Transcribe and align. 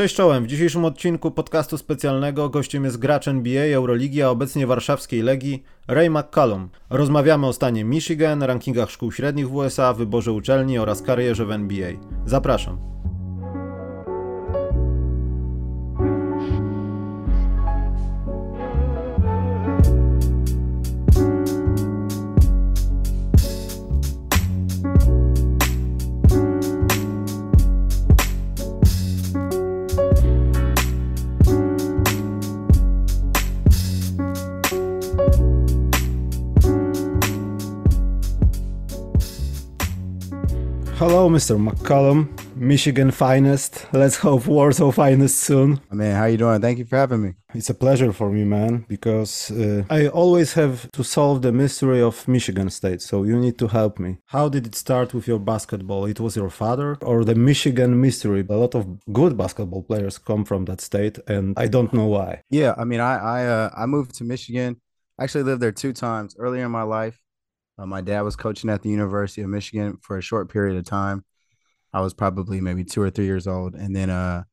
Cześć 0.00 0.14
czołem, 0.14 0.44
w 0.44 0.46
dzisiejszym 0.46 0.84
odcinku 0.84 1.30
podcastu 1.30 1.78
specjalnego 1.78 2.48
gościem 2.48 2.84
jest 2.84 2.98
gracz 2.98 3.28
NBA, 3.28 3.76
Euroligi, 3.76 4.22
a 4.22 4.28
obecnie 4.28 4.66
warszawskiej 4.66 5.22
Legii, 5.22 5.62
Ray 5.88 6.10
McCallum. 6.10 6.68
Rozmawiamy 6.90 7.46
o 7.46 7.52
stanie 7.52 7.84
Michigan, 7.84 8.42
rankingach 8.42 8.90
szkół 8.90 9.12
średnich 9.12 9.48
w 9.48 9.54
USA, 9.54 9.94
wyborze 9.94 10.32
uczelni 10.32 10.78
oraz 10.78 11.02
karierze 11.02 11.46
w 11.46 11.50
NBA. 11.50 11.90
Zapraszam. 12.26 12.78
Mr. 41.30 41.56
McCallum, 41.56 42.28
Michigan 42.56 43.12
finest. 43.12 43.86
Let's 43.92 44.16
hope 44.16 44.48
Warsaw 44.48 44.90
finest 44.90 45.38
soon. 45.38 45.80
Man, 45.92 46.16
how 46.16 46.24
you 46.24 46.36
doing? 46.36 46.60
Thank 46.60 46.78
you 46.78 46.84
for 46.84 46.96
having 46.96 47.22
me. 47.22 47.34
It's 47.54 47.70
a 47.70 47.74
pleasure 47.74 48.12
for 48.12 48.30
me, 48.30 48.42
man, 48.44 48.84
because 48.88 49.52
uh, 49.52 49.84
I 49.88 50.08
always 50.08 50.54
have 50.54 50.90
to 50.90 51.04
solve 51.04 51.42
the 51.42 51.52
mystery 51.52 52.02
of 52.02 52.26
Michigan 52.26 52.68
State. 52.70 53.00
So 53.00 53.22
you 53.22 53.38
need 53.38 53.58
to 53.58 53.68
help 53.68 54.00
me. 54.00 54.18
How 54.26 54.48
did 54.48 54.66
it 54.66 54.74
start 54.74 55.14
with 55.14 55.28
your 55.28 55.38
basketball? 55.38 56.06
It 56.06 56.18
was 56.18 56.34
your 56.34 56.50
father 56.50 56.98
or 57.02 57.24
the 57.24 57.36
Michigan 57.36 58.00
mystery? 58.00 58.44
A 58.48 58.56
lot 58.56 58.74
of 58.74 58.84
good 59.12 59.36
basketball 59.36 59.84
players 59.84 60.18
come 60.18 60.44
from 60.44 60.64
that 60.64 60.80
state, 60.80 61.20
and 61.28 61.56
I 61.56 61.68
don't 61.68 61.92
know 61.92 62.06
why. 62.06 62.42
Yeah, 62.50 62.74
I 62.76 62.84
mean, 62.84 63.00
I 63.00 63.14
I 63.36 63.46
uh, 63.46 63.70
I 63.76 63.86
moved 63.86 64.16
to 64.16 64.24
Michigan. 64.24 64.80
I 65.16 65.24
actually 65.24 65.44
lived 65.44 65.62
there 65.62 65.72
two 65.72 65.92
times 65.92 66.34
earlier 66.38 66.64
in 66.64 66.72
my 66.72 66.82
life. 66.82 67.20
Uh, 67.80 67.86
my 67.86 68.02
dad 68.02 68.20
was 68.20 68.36
coaching 68.36 68.68
at 68.68 68.82
the 68.82 68.90
University 68.90 69.40
of 69.40 69.48
Michigan 69.48 69.96
for 70.02 70.18
a 70.18 70.22
short 70.22 70.50
period 70.52 70.76
of 70.76 70.84
time. 70.84 71.24
I 71.92 72.00
was 72.00 72.14
probably 72.14 72.60
maybe 72.60 72.84
two 72.84 73.02
or 73.02 73.10
three 73.10 73.26
years 73.26 73.46
old, 73.46 73.74
and 73.74 73.94
then 73.94 74.10
uh, 74.10 74.44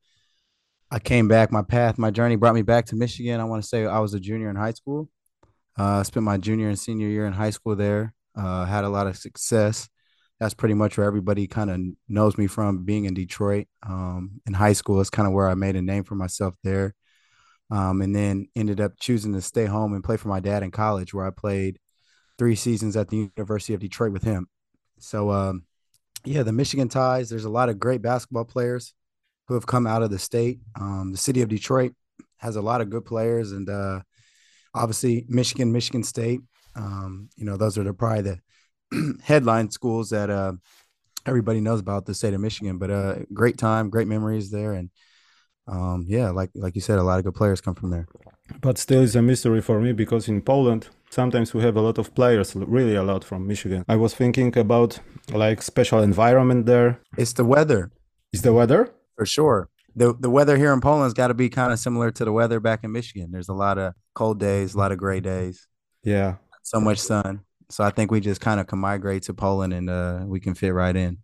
I 0.89 0.99
came 0.99 1.27
back. 1.27 1.51
My 1.51 1.61
path, 1.61 1.97
my 1.97 2.11
journey 2.11 2.35
brought 2.35 2.55
me 2.55 2.61
back 2.61 2.85
to 2.87 2.95
Michigan. 2.95 3.39
I 3.39 3.43
want 3.43 3.61
to 3.61 3.67
say 3.67 3.85
I 3.85 3.99
was 3.99 4.13
a 4.13 4.19
junior 4.19 4.49
in 4.49 4.55
high 4.55 4.73
school. 4.73 5.09
Uh, 5.77 6.03
spent 6.03 6.23
my 6.23 6.37
junior 6.37 6.69
and 6.69 6.79
senior 6.79 7.07
year 7.07 7.27
in 7.27 7.33
high 7.33 7.51
school 7.51 7.75
there. 7.75 8.13
Uh, 8.35 8.65
had 8.65 8.83
a 8.83 8.89
lot 8.89 9.07
of 9.07 9.17
success. 9.17 9.89
That's 10.39 10.53
pretty 10.53 10.75
much 10.75 10.97
where 10.97 11.07
everybody 11.07 11.47
kind 11.47 11.69
of 11.69 11.79
knows 12.07 12.37
me 12.37 12.47
from 12.47 12.83
being 12.83 13.05
in 13.05 13.13
Detroit. 13.13 13.67
Um, 13.83 14.41
in 14.47 14.53
high 14.53 14.73
school, 14.73 15.01
it's 15.01 15.09
kind 15.09 15.27
of 15.27 15.33
where 15.33 15.49
I 15.49 15.55
made 15.55 15.75
a 15.75 15.81
name 15.81 16.03
for 16.03 16.15
myself 16.15 16.55
there. 16.63 16.95
Um, 17.69 18.01
and 18.01 18.15
then 18.15 18.47
ended 18.55 18.79
up 18.79 18.93
choosing 18.99 19.33
to 19.33 19.41
stay 19.41 19.65
home 19.65 19.93
and 19.93 20.03
play 20.03 20.17
for 20.17 20.29
my 20.29 20.39
dad 20.39 20.63
in 20.63 20.71
college, 20.71 21.13
where 21.13 21.27
I 21.27 21.31
played 21.31 21.79
three 22.37 22.55
seasons 22.55 22.95
at 22.95 23.09
the 23.09 23.29
University 23.35 23.73
of 23.73 23.81
Detroit 23.81 24.13
with 24.13 24.23
him. 24.23 24.47
So, 24.99 25.31
um, 25.31 25.63
yeah, 26.27 26.43
the 26.43 26.51
Michigan 26.51 26.89
ties. 26.89 27.29
There's 27.29 27.45
a 27.45 27.49
lot 27.49 27.69
of 27.69 27.79
great 27.79 28.01
basketball 28.01 28.45
players 28.45 28.93
who 29.47 29.53
have 29.53 29.65
come 29.65 29.87
out 29.87 30.03
of 30.03 30.11
the 30.11 30.19
state. 30.19 30.59
Um, 30.79 31.11
the 31.11 31.17
city 31.17 31.41
of 31.41 31.49
Detroit 31.49 31.93
has 32.37 32.55
a 32.55 32.61
lot 32.61 32.81
of 32.81 32.89
good 32.89 33.05
players, 33.05 33.51
and 33.51 33.69
uh, 33.69 34.01
obviously 34.73 35.25
Michigan, 35.27 35.71
Michigan 35.71 36.03
State. 36.03 36.41
Um, 36.75 37.29
you 37.35 37.45
know, 37.45 37.57
those 37.57 37.77
are 37.77 37.83
the, 37.83 37.93
probably 37.93 38.39
the 38.91 39.19
headline 39.23 39.71
schools 39.71 40.09
that 40.11 40.29
uh, 40.29 40.53
everybody 41.25 41.61
knows 41.61 41.79
about 41.79 42.05
the 42.05 42.13
state 42.13 42.33
of 42.33 42.41
Michigan. 42.41 42.77
But 42.77 42.91
uh, 42.91 43.15
great 43.33 43.57
time, 43.57 43.89
great 43.89 44.07
memories 44.07 44.51
there, 44.51 44.73
and 44.73 44.89
um, 45.67 46.05
yeah, 46.07 46.29
like 46.29 46.51
like 46.55 46.75
you 46.75 46.81
said, 46.81 46.99
a 46.99 47.03
lot 47.03 47.19
of 47.19 47.25
good 47.25 47.35
players 47.35 47.61
come 47.61 47.75
from 47.75 47.89
there. 47.89 48.07
But 48.61 48.77
still, 48.77 49.03
it's 49.03 49.15
a 49.15 49.21
mystery 49.21 49.61
for 49.61 49.79
me 49.79 49.93
because 49.93 50.27
in 50.27 50.41
Poland, 50.41 50.89
sometimes 51.17 51.51
we 51.55 51.61
have 51.63 51.75
a 51.81 51.83
lot 51.87 51.97
of 51.97 52.13
players, 52.19 52.55
really 52.77 52.95
a 52.95 53.05
lot 53.11 53.23
from 53.29 53.41
Michigan. 53.51 53.81
I 53.95 53.95
was 54.03 54.13
thinking 54.21 54.49
about 54.65 54.91
like 55.43 55.59
special 55.71 55.99
environment 56.11 56.61
there. 56.71 56.89
It's 57.21 57.33
the 57.39 57.47
weather. 57.55 57.81
Is 58.35 58.43
the 58.47 58.53
weather? 58.59 58.81
For 59.17 59.25
sure. 59.25 59.59
The 59.99 60.07
the 60.25 60.31
weather 60.37 60.55
here 60.63 60.73
in 60.77 60.81
Poland's 60.87 61.15
got 61.21 61.29
to 61.33 61.37
be 61.43 61.49
kind 61.59 61.71
of 61.73 61.79
similar 61.79 62.09
to 62.17 62.23
the 62.27 62.33
weather 62.39 62.59
back 62.69 62.79
in 62.85 62.91
Michigan. 62.99 63.27
There's 63.33 63.49
a 63.55 63.59
lot 63.65 63.77
of 63.83 63.87
cold 64.19 64.37
days, 64.49 64.75
a 64.75 64.77
lot 64.83 64.91
of 64.93 64.99
gray 65.03 65.21
days. 65.33 65.55
Yeah. 66.03 66.31
So 66.71 66.77
much 66.79 66.99
sun. 66.99 67.33
So 67.69 67.79
I 67.83 67.91
think 67.95 68.11
we 68.11 68.19
just 68.29 68.41
kind 68.47 68.59
of 68.61 68.67
can 68.67 68.79
migrate 68.79 69.23
to 69.27 69.33
Poland 69.33 69.73
and 69.73 69.89
uh, 69.89 70.19
we 70.33 70.39
can 70.39 70.53
fit 70.53 70.73
right 70.83 70.95
in. 71.05 71.17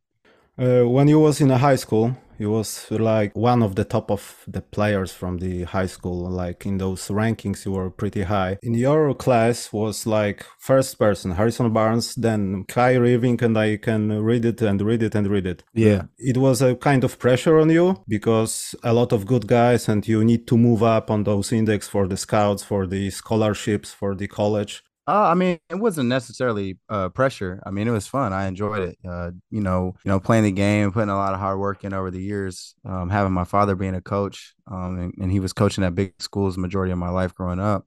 Uh, 0.63 0.83
when 0.95 1.07
you 1.07 1.19
was 1.19 1.39
in 1.39 1.51
a 1.51 1.59
high 1.67 1.79
school, 1.85 2.07
he 2.37 2.45
was 2.45 2.87
like 2.91 3.35
one 3.35 3.63
of 3.63 3.75
the 3.75 3.85
top 3.85 4.11
of 4.11 4.43
the 4.47 4.61
players 4.61 5.11
from 5.11 5.37
the 5.37 5.63
high 5.63 5.85
school. 5.85 6.29
Like 6.29 6.65
in 6.65 6.77
those 6.77 7.07
rankings, 7.07 7.65
you 7.65 7.71
were 7.71 7.89
pretty 7.89 8.23
high. 8.23 8.57
In 8.61 8.73
your 8.73 9.13
class 9.13 9.71
was 9.71 10.05
like 10.05 10.45
first 10.59 10.97
person 10.97 11.31
Harrison 11.31 11.71
Barnes, 11.71 12.15
then 12.15 12.65
Kyrie 12.67 13.15
Irving, 13.15 13.43
and 13.43 13.57
I 13.57 13.77
can 13.77 14.21
read 14.21 14.45
it 14.45 14.61
and 14.61 14.81
read 14.81 15.03
it 15.03 15.15
and 15.15 15.27
read 15.27 15.47
it. 15.47 15.63
Yeah, 15.73 16.03
it 16.17 16.37
was 16.37 16.61
a 16.61 16.75
kind 16.75 17.03
of 17.03 17.19
pressure 17.19 17.59
on 17.59 17.69
you 17.69 18.03
because 18.07 18.75
a 18.83 18.93
lot 18.93 19.11
of 19.11 19.25
good 19.25 19.47
guys, 19.47 19.87
and 19.87 20.07
you 20.07 20.23
need 20.23 20.47
to 20.47 20.57
move 20.57 20.83
up 20.83 21.11
on 21.11 21.23
those 21.23 21.51
index 21.51 21.87
for 21.87 22.07
the 22.07 22.17
scouts, 22.17 22.63
for 22.63 22.87
the 22.87 23.09
scholarships, 23.09 23.91
for 23.91 24.15
the 24.15 24.27
college. 24.27 24.83
Uh, 25.05 25.27
I 25.27 25.33
mean, 25.33 25.59
it 25.69 25.75
wasn't 25.75 26.07
necessarily 26.07 26.77
uh, 26.87 27.09
pressure. 27.09 27.61
I 27.65 27.71
mean, 27.71 27.89
it 27.89 27.91
was 27.91 28.07
fun. 28.07 28.31
I 28.31 28.47
enjoyed 28.47 28.81
it. 28.83 28.97
Uh, 29.05 29.31
you 29.51 29.59
know, 29.59 29.95
you 30.05 30.09
know, 30.09 30.19
playing 30.21 30.45
the 30.45 30.51
game, 30.51 30.93
putting 30.93 31.09
a 31.09 31.15
lot 31.15 31.33
of 31.33 31.41
hard 31.41 31.59
work 31.59 31.83
in 31.83 31.93
over 31.93 32.09
the 32.09 32.21
years. 32.21 32.73
Um, 32.85 33.09
having 33.09 33.33
my 33.33 33.43
father 33.43 33.75
being 33.75 33.95
a 33.95 34.01
coach, 34.01 34.53
um, 34.71 34.97
and, 34.97 35.13
and, 35.19 35.31
he 35.31 35.41
was 35.41 35.51
coaching 35.51 35.83
at 35.83 35.93
big 35.93 36.13
schools 36.19 36.57
majority 36.57 36.93
of 36.93 36.97
my 36.97 37.09
life 37.09 37.35
growing 37.35 37.59
up. 37.59 37.85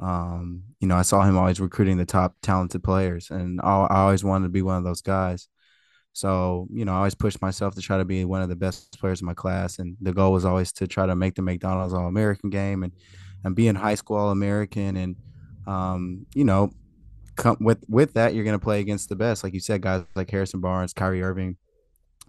Um, 0.00 0.62
you 0.80 0.88
know, 0.88 0.96
I 0.96 1.02
saw 1.02 1.22
him 1.22 1.36
always 1.36 1.60
recruiting 1.60 1.98
the 1.98 2.06
top 2.06 2.34
talented 2.40 2.82
players, 2.82 3.30
and 3.30 3.60
I, 3.62 3.80
I 3.80 4.00
always 4.00 4.24
wanted 4.24 4.46
to 4.46 4.50
be 4.50 4.62
one 4.62 4.78
of 4.78 4.84
those 4.84 5.02
guys. 5.02 5.48
So, 6.14 6.66
you 6.72 6.86
know, 6.86 6.94
I 6.94 6.98
always 6.98 7.14
pushed 7.14 7.42
myself 7.42 7.74
to 7.74 7.82
try 7.82 7.98
to 7.98 8.06
be 8.06 8.24
one 8.24 8.40
of 8.40 8.48
the 8.48 8.56
best 8.56 8.98
players 8.98 9.20
in 9.20 9.26
my 9.26 9.34
class, 9.34 9.78
and 9.78 9.98
the 10.00 10.14
goal 10.14 10.32
was 10.32 10.46
always 10.46 10.72
to 10.74 10.86
try 10.86 11.04
to 11.04 11.14
make 11.14 11.34
the 11.34 11.42
McDonald's 11.42 11.92
All 11.92 12.06
American 12.06 12.48
game 12.48 12.84
and 12.84 12.92
and 13.44 13.54
be 13.54 13.68
in 13.68 13.76
high 13.76 13.94
school 13.94 14.16
All 14.16 14.30
American 14.30 14.96
and 14.96 15.14
um, 15.68 16.26
you 16.34 16.44
know, 16.44 16.72
come 17.36 17.58
with 17.60 17.84
with 17.88 18.14
that, 18.14 18.34
you're 18.34 18.44
going 18.44 18.58
to 18.58 18.64
play 18.64 18.80
against 18.80 19.08
the 19.08 19.16
best, 19.16 19.44
like 19.44 19.54
you 19.54 19.60
said, 19.60 19.82
guys 19.82 20.02
like 20.16 20.30
Harrison 20.30 20.60
Barnes, 20.60 20.92
Kyrie 20.92 21.22
Irving. 21.22 21.56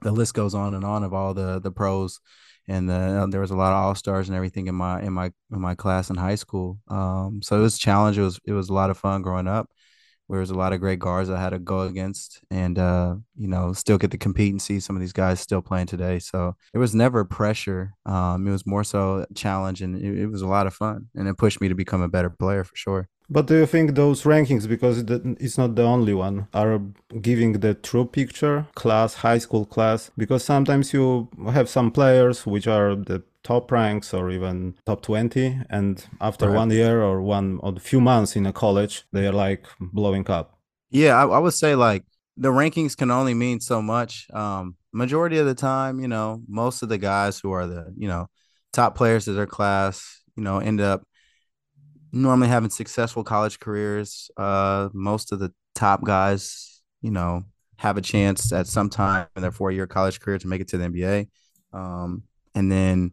The 0.01 0.11
list 0.11 0.33
goes 0.33 0.53
on 0.53 0.75
and 0.75 0.85
on 0.85 1.03
of 1.03 1.13
all 1.13 1.33
the 1.33 1.59
the 1.59 1.71
pros, 1.71 2.19
and 2.67 2.89
the, 2.89 2.93
uh, 2.93 3.25
there 3.27 3.41
was 3.41 3.51
a 3.51 3.55
lot 3.55 3.73
of 3.73 3.83
all 3.83 3.95
stars 3.95 4.29
and 4.29 4.35
everything 4.35 4.67
in 4.67 4.75
my 4.75 5.01
in 5.01 5.13
my 5.13 5.31
in 5.51 5.61
my 5.61 5.75
class 5.75 6.09
in 6.09 6.17
high 6.17 6.35
school. 6.35 6.79
Um, 6.89 7.41
so 7.41 7.57
it 7.57 7.61
was 7.61 7.75
a 7.75 7.79
challenge. 7.79 8.17
It 8.17 8.23
was 8.23 8.39
it 8.45 8.53
was 8.53 8.69
a 8.69 8.73
lot 8.73 8.89
of 8.89 8.97
fun 8.97 9.21
growing 9.21 9.47
up. 9.47 9.69
There 10.29 10.39
was 10.39 10.51
a 10.51 10.55
lot 10.55 10.73
of 10.73 10.79
great 10.79 10.99
guards 10.99 11.29
I 11.31 11.41
had 11.41 11.49
to 11.49 11.59
go 11.59 11.81
against, 11.81 12.41
and 12.51 12.77
uh, 12.77 13.15
you 13.35 13.47
know, 13.47 13.73
still 13.73 13.97
get 13.97 14.11
to 14.11 14.17
compete 14.17 14.51
and 14.51 14.61
see 14.61 14.79
some 14.79 14.95
of 14.95 14.99
these 14.99 15.13
guys 15.13 15.39
still 15.39 15.61
playing 15.61 15.87
today. 15.87 16.19
So 16.19 16.55
it 16.73 16.77
was 16.77 16.93
never 16.93 17.25
pressure. 17.25 17.93
Um, 18.05 18.47
it 18.47 18.51
was 18.51 18.67
more 18.67 18.83
so 18.83 19.25
a 19.29 19.33
challenge, 19.33 19.81
and 19.81 19.95
it, 19.95 20.19
it 20.19 20.27
was 20.27 20.43
a 20.43 20.47
lot 20.47 20.67
of 20.67 20.75
fun, 20.75 21.07
and 21.15 21.27
it 21.27 21.37
pushed 21.37 21.61
me 21.61 21.69
to 21.69 21.75
become 21.75 22.03
a 22.03 22.07
better 22.07 22.29
player 22.29 22.63
for 22.63 22.75
sure. 22.75 23.09
But 23.29 23.45
do 23.45 23.55
you 23.55 23.65
think 23.65 23.93
those 23.93 24.23
rankings, 24.23 24.67
because 24.67 25.03
it's 25.39 25.57
not 25.57 25.75
the 25.75 25.83
only 25.83 26.13
one, 26.13 26.47
are 26.53 26.81
giving 27.21 27.53
the 27.53 27.75
true 27.75 28.05
picture, 28.05 28.65
class, 28.73 29.13
high 29.15 29.37
school 29.37 29.65
class? 29.65 30.09
Because 30.17 30.43
sometimes 30.43 30.93
you 30.93 31.29
have 31.51 31.69
some 31.69 31.91
players 31.91 32.47
which 32.47 32.67
are 32.67 32.95
the 32.95 33.23
top 33.43 33.71
ranks 33.71 34.13
or 34.13 34.31
even 34.31 34.75
top 34.85 35.01
20, 35.01 35.61
and 35.69 36.05
after 36.19 36.47
right. 36.47 36.55
one 36.55 36.71
year 36.71 37.03
or 37.03 37.21
one 37.21 37.59
or 37.61 37.73
a 37.75 37.79
few 37.79 38.01
months 38.01 38.35
in 38.35 38.45
a 38.45 38.53
college, 38.53 39.03
they 39.13 39.27
are 39.27 39.33
like 39.33 39.65
blowing 39.79 40.29
up. 40.29 40.57
Yeah, 40.89 41.15
I, 41.15 41.27
I 41.27 41.39
would 41.39 41.53
say 41.53 41.75
like 41.75 42.03
the 42.35 42.49
rankings 42.49 42.97
can 42.97 43.11
only 43.11 43.33
mean 43.33 43.59
so 43.59 43.81
much. 43.81 44.27
Um, 44.33 44.75
majority 44.91 45.37
of 45.37 45.45
the 45.45 45.53
time, 45.53 45.99
you 45.99 46.07
know, 46.07 46.41
most 46.47 46.81
of 46.81 46.89
the 46.89 46.97
guys 46.97 47.39
who 47.39 47.51
are 47.51 47.67
the, 47.67 47.93
you 47.95 48.07
know, 48.07 48.27
top 48.73 48.95
players 48.95 49.27
of 49.27 49.35
their 49.35 49.45
class, 49.45 50.21
you 50.35 50.43
know, 50.43 50.57
end 50.59 50.81
up 50.81 51.03
normally 52.11 52.47
having 52.47 52.69
successful 52.69 53.23
college 53.23 53.59
careers. 53.59 54.29
Uh, 54.37 54.89
most 54.93 55.31
of 55.31 55.39
the 55.39 55.53
top 55.75 56.03
guys, 56.03 56.81
you 57.01 57.11
know, 57.11 57.43
have 57.77 57.97
a 57.97 58.01
chance 58.01 58.51
at 58.51 58.67
some 58.67 58.89
time 58.89 59.27
in 59.35 59.41
their 59.41 59.51
four 59.51 59.71
year 59.71 59.87
college 59.87 60.19
career 60.19 60.37
to 60.37 60.47
make 60.47 60.61
it 60.61 60.67
to 60.69 60.77
the 60.77 60.85
NBA. 60.85 61.27
Um, 61.71 62.23
and 62.55 62.71
then 62.71 63.11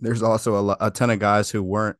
there's 0.00 0.22
also 0.22 0.68
a, 0.70 0.76
a 0.80 0.90
ton 0.90 1.10
of 1.10 1.18
guys 1.18 1.50
who 1.50 1.62
weren't 1.62 1.96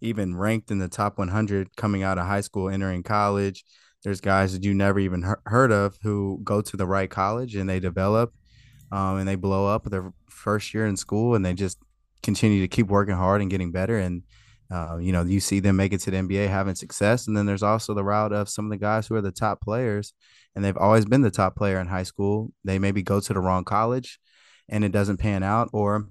even 0.00 0.36
ranked 0.36 0.70
in 0.70 0.78
the 0.78 0.88
top 0.88 1.18
100 1.18 1.74
coming 1.76 2.02
out 2.02 2.18
of 2.18 2.26
high 2.26 2.40
school, 2.40 2.68
entering 2.68 3.02
college. 3.02 3.64
There's 4.04 4.20
guys 4.20 4.52
that 4.52 4.64
you 4.64 4.74
never 4.74 5.00
even 5.00 5.34
heard 5.44 5.72
of 5.72 5.98
who 6.02 6.40
go 6.44 6.62
to 6.62 6.76
the 6.76 6.86
right 6.86 7.10
college 7.10 7.56
and 7.56 7.68
they 7.68 7.80
develop 7.80 8.32
um, 8.92 9.18
and 9.18 9.28
they 9.28 9.34
blow 9.34 9.66
up 9.66 9.84
their 9.84 10.12
first 10.30 10.72
year 10.72 10.86
in 10.86 10.96
school 10.96 11.34
and 11.34 11.44
they 11.44 11.52
just 11.52 11.78
continue 12.22 12.60
to 12.60 12.68
keep 12.68 12.86
working 12.86 13.16
hard 13.16 13.40
and 13.40 13.50
getting 13.50 13.72
better. 13.72 13.98
And 13.98 14.22
uh, 14.70 14.98
you 14.98 15.12
know, 15.12 15.22
you 15.22 15.40
see 15.40 15.60
them 15.60 15.76
make 15.76 15.92
it 15.92 16.00
to 16.00 16.10
the 16.10 16.18
NBA 16.18 16.48
having 16.48 16.74
success. 16.74 17.26
And 17.26 17.36
then 17.36 17.46
there's 17.46 17.62
also 17.62 17.94
the 17.94 18.04
route 18.04 18.32
of 18.32 18.48
some 18.48 18.66
of 18.66 18.70
the 18.70 18.76
guys 18.76 19.06
who 19.06 19.14
are 19.14 19.22
the 19.22 19.32
top 19.32 19.60
players 19.60 20.12
and 20.54 20.64
they've 20.64 20.76
always 20.76 21.04
been 21.04 21.22
the 21.22 21.30
top 21.30 21.54
player 21.54 21.78
in 21.78 21.86
high 21.86 22.02
school. 22.02 22.52
They 22.64 22.78
maybe 22.78 23.02
go 23.02 23.20
to 23.20 23.32
the 23.32 23.40
wrong 23.40 23.64
college 23.64 24.18
and 24.68 24.84
it 24.84 24.92
doesn't 24.92 25.18
pan 25.18 25.42
out, 25.42 25.70
or 25.72 26.08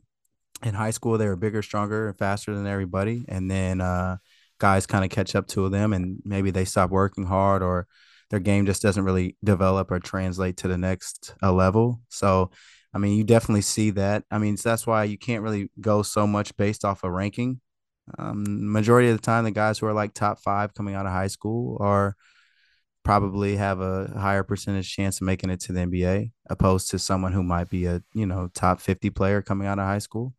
in 0.63 0.73
high 0.73 0.91
school 0.91 1.17
they 1.17 1.27
were 1.27 1.35
bigger, 1.35 1.61
stronger, 1.61 2.07
and 2.07 2.17
faster 2.17 2.55
than 2.55 2.65
everybody, 2.65 3.25
and 3.27 3.51
then 3.51 3.81
uh, 3.81 4.17
guys 4.57 4.87
kind 4.87 5.05
of 5.05 5.11
catch 5.11 5.35
up 5.35 5.47
to 5.47 5.69
them, 5.69 5.93
and 5.93 6.19
maybe 6.23 6.49
they 6.49 6.65
stop 6.65 6.89
working 6.89 7.25
hard 7.25 7.61
or 7.61 7.87
their 8.29 8.39
game 8.39 8.65
just 8.65 8.81
doesn't 8.81 9.03
really 9.03 9.37
develop 9.43 9.91
or 9.91 9.99
translate 9.99 10.57
to 10.57 10.67
the 10.67 10.77
next 10.77 11.33
uh, 11.43 11.51
level. 11.51 12.01
So, 12.09 12.51
I 12.93 12.97
mean, 12.97 13.17
you 13.17 13.23
definitely 13.23 13.61
see 13.61 13.91
that. 13.91 14.23
I 14.31 14.37
mean, 14.37 14.57
so 14.57 14.69
that's 14.69 14.87
why 14.87 15.05
you 15.05 15.17
can't 15.17 15.43
really 15.43 15.71
go 15.79 16.03
so 16.03 16.27
much 16.27 16.55
based 16.57 16.83
off 16.83 17.03
of 17.03 17.11
ranking. 17.11 17.61
Um, 18.17 18.71
majority 18.71 19.09
of 19.09 19.17
the 19.17 19.21
time, 19.21 19.43
the 19.43 19.51
guys 19.51 19.79
who 19.79 19.85
are 19.87 19.93
like 19.93 20.13
top 20.13 20.39
five 20.39 20.73
coming 20.73 20.95
out 20.95 21.05
of 21.05 21.11
high 21.11 21.27
school 21.27 21.77
are 21.79 22.15
probably 23.03 23.55
have 23.55 23.79
a 23.79 24.11
higher 24.17 24.43
percentage 24.43 24.93
chance 24.93 25.21
of 25.21 25.25
making 25.25 25.49
it 25.49 25.61
to 25.61 25.71
the 25.71 25.79
NBA 25.79 26.31
opposed 26.49 26.89
to 26.91 26.99
someone 26.99 27.31
who 27.31 27.41
might 27.41 27.69
be 27.69 27.85
a 27.85 28.01
you 28.13 28.25
know 28.25 28.49
top 28.53 28.81
50 28.81 29.09
player 29.11 29.41
coming 29.41 29.67
out 29.67 29.79
of 29.79 29.85
high 29.85 29.99
school. 29.99 30.33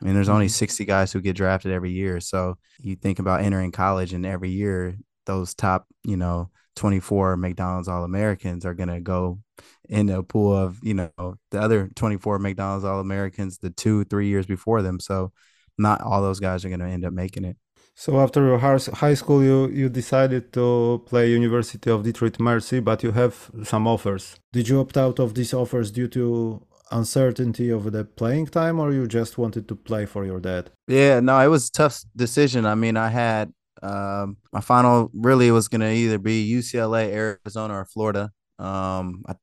I 0.00 0.04
mean, 0.04 0.14
there's 0.14 0.28
only 0.28 0.46
mm-hmm. 0.46 0.52
60 0.52 0.84
guys 0.84 1.12
who 1.12 1.20
get 1.20 1.36
drafted 1.36 1.72
every 1.72 1.92
year. 1.92 2.18
So 2.20 2.58
you 2.80 2.96
think 2.96 3.18
about 3.18 3.42
entering 3.42 3.70
college, 3.70 4.12
and 4.12 4.26
every 4.26 4.50
year 4.50 4.96
those 5.26 5.54
top, 5.54 5.86
you 6.04 6.16
know, 6.16 6.50
24 6.76 7.36
McDonald's 7.36 7.88
All 7.88 8.04
Americans 8.04 8.64
are 8.64 8.74
going 8.74 8.88
to 8.88 9.00
go 9.00 9.38
in 9.88 10.08
a 10.08 10.22
pool 10.22 10.56
of, 10.56 10.78
you 10.82 10.94
know, 10.94 11.36
the 11.50 11.60
other 11.60 11.88
24 11.94 12.38
McDonald's 12.38 12.84
All 12.84 13.00
Americans 13.00 13.58
the 13.58 13.70
two, 13.70 14.04
three 14.04 14.28
years 14.28 14.46
before 14.46 14.82
them. 14.82 14.98
So 14.98 15.32
not 15.78 16.00
all 16.02 16.22
those 16.22 16.40
guys 16.40 16.64
are 16.64 16.68
going 16.68 16.80
to 16.80 16.86
end 16.86 17.04
up 17.04 17.12
making 17.12 17.44
it. 17.44 17.56
So 17.94 18.20
after 18.20 18.44
your 18.46 18.58
high 18.58 19.14
school, 19.14 19.42
you, 19.44 19.68
you 19.68 19.88
decided 19.88 20.52
to 20.54 21.02
play 21.06 21.30
University 21.30 21.90
of 21.90 22.02
Detroit 22.02 22.40
Mercy, 22.40 22.80
but 22.80 23.02
you 23.02 23.12
have 23.12 23.50
some 23.64 23.86
offers. 23.86 24.36
Did 24.52 24.68
you 24.68 24.80
opt 24.80 24.96
out 24.96 25.18
of 25.18 25.34
these 25.34 25.52
offers 25.52 25.90
due 25.90 26.08
to 26.08 26.66
uncertainty 26.90 27.70
of 27.70 27.92
the 27.92 28.04
playing 28.04 28.46
time, 28.46 28.80
or 28.80 28.92
you 28.92 29.06
just 29.06 29.36
wanted 29.36 29.68
to 29.68 29.74
play 29.74 30.06
for 30.06 30.24
your 30.24 30.40
dad? 30.40 30.70
Yeah, 30.88 31.20
no, 31.20 31.38
it 31.38 31.48
was 31.48 31.68
a 31.68 31.72
tough 31.72 32.02
decision. 32.16 32.64
I 32.64 32.74
mean, 32.74 32.96
I 32.96 33.08
had 33.08 33.52
um, 33.82 34.36
my 34.52 34.60
final 34.60 35.10
really 35.12 35.50
was 35.50 35.68
going 35.68 35.80
to 35.80 35.92
either 35.92 36.18
be 36.18 36.50
UCLA, 36.50 37.10
Arizona, 37.12 37.74
or 37.74 37.84
Florida. 37.84 38.30
Um, 38.58 39.24
I'm 39.26 39.36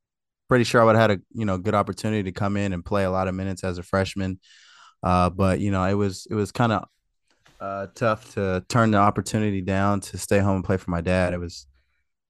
pretty 0.47 0.63
sure 0.63 0.81
I 0.81 0.85
would 0.85 0.95
have 0.95 1.11
had 1.11 1.19
a 1.19 1.21
you 1.33 1.45
know 1.45 1.57
good 1.57 1.75
opportunity 1.75 2.23
to 2.23 2.31
come 2.31 2.55
in 2.55 2.73
and 2.73 2.83
play 2.83 3.03
a 3.03 3.11
lot 3.11 3.27
of 3.27 3.35
minutes 3.35 3.63
as 3.63 3.77
a 3.77 3.83
freshman. 3.83 4.39
Uh, 5.01 5.29
but 5.29 5.59
you 5.59 5.71
know, 5.71 5.83
it 5.83 5.93
was 5.93 6.27
it 6.29 6.35
was 6.35 6.51
kind 6.51 6.71
of 6.71 6.85
uh, 7.59 7.87
tough 7.95 8.33
to 8.33 8.63
turn 8.69 8.91
the 8.91 8.97
opportunity 8.97 9.61
down 9.61 9.99
to 9.99 10.17
stay 10.17 10.39
home 10.39 10.57
and 10.57 10.65
play 10.65 10.77
for 10.77 10.91
my 10.91 11.01
dad. 11.01 11.33
It 11.33 11.39
was 11.39 11.67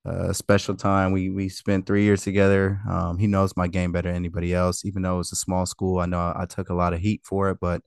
a 0.06 0.34
special 0.34 0.76
time. 0.76 1.12
We 1.12 1.30
we 1.30 1.50
spent 1.50 1.86
three 1.86 2.04
years 2.04 2.24
together. 2.24 2.80
Um, 2.90 3.18
he 3.18 3.28
knows 3.28 3.56
my 3.56 3.68
game 3.68 3.92
better 3.92 4.10
than 4.10 4.16
anybody 4.16 4.54
else. 4.54 4.86
Even 4.86 5.02
though 5.02 5.16
it 5.16 5.20
was 5.20 5.32
a 5.32 5.38
small 5.38 5.66
school, 5.66 6.00
I 6.00 6.06
know 6.06 6.34
I, 6.36 6.46
took 6.46 6.70
a 6.70 6.74
lot 6.74 6.94
of 6.94 7.00
heat 7.00 7.22
for 7.24 7.50
it. 7.50 7.58
But 7.60 7.82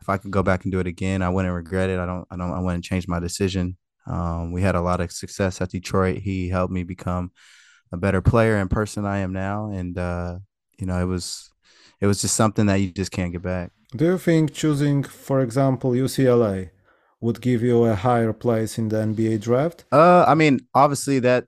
if 0.00 0.08
I 0.08 0.16
could 0.16 0.30
go 0.30 0.42
back 0.42 0.64
and 0.64 0.72
do 0.72 0.80
it 0.80 0.86
again, 0.86 1.22
I 1.22 1.28
wouldn't 1.28 1.54
regret 1.54 1.90
it. 1.90 1.98
I 1.98 2.06
don't. 2.06 2.26
I 2.30 2.36
don't. 2.36 2.52
I 2.52 2.60
wouldn't 2.60 2.84
change 2.84 3.06
my 3.06 3.20
decision. 3.20 3.76
Um, 4.06 4.50
we 4.52 4.62
had 4.62 4.74
a 4.74 4.80
lot 4.80 5.00
of 5.00 5.12
success 5.12 5.60
at 5.60 5.70
Detroit. 5.70 6.18
He 6.18 6.48
helped 6.48 6.72
me 6.72 6.82
become 6.82 7.30
a 7.92 7.96
better 7.96 8.20
player 8.20 8.56
and 8.56 8.70
person 8.70 9.04
I 9.04 9.18
am 9.18 9.32
now. 9.32 9.70
And 9.70 9.96
uh, 9.96 10.38
you 10.78 10.86
know, 10.86 11.00
it 11.00 11.06
was 11.06 11.51
it 12.02 12.06
was 12.06 12.20
just 12.20 12.34
something 12.34 12.66
that 12.66 12.76
you 12.76 12.90
just 12.90 13.12
can't 13.12 13.32
get 13.32 13.42
back. 13.42 13.70
Do 13.96 14.04
you 14.04 14.18
think 14.18 14.52
choosing, 14.52 15.04
for 15.04 15.40
example, 15.40 15.92
UCLA 15.92 16.70
would 17.20 17.40
give 17.40 17.62
you 17.62 17.84
a 17.84 17.94
higher 17.94 18.32
place 18.32 18.76
in 18.76 18.88
the 18.88 18.96
NBA 18.96 19.40
draft? 19.40 19.84
Uh, 19.92 20.24
I 20.26 20.34
mean, 20.34 20.58
obviously 20.74 21.20
that, 21.20 21.44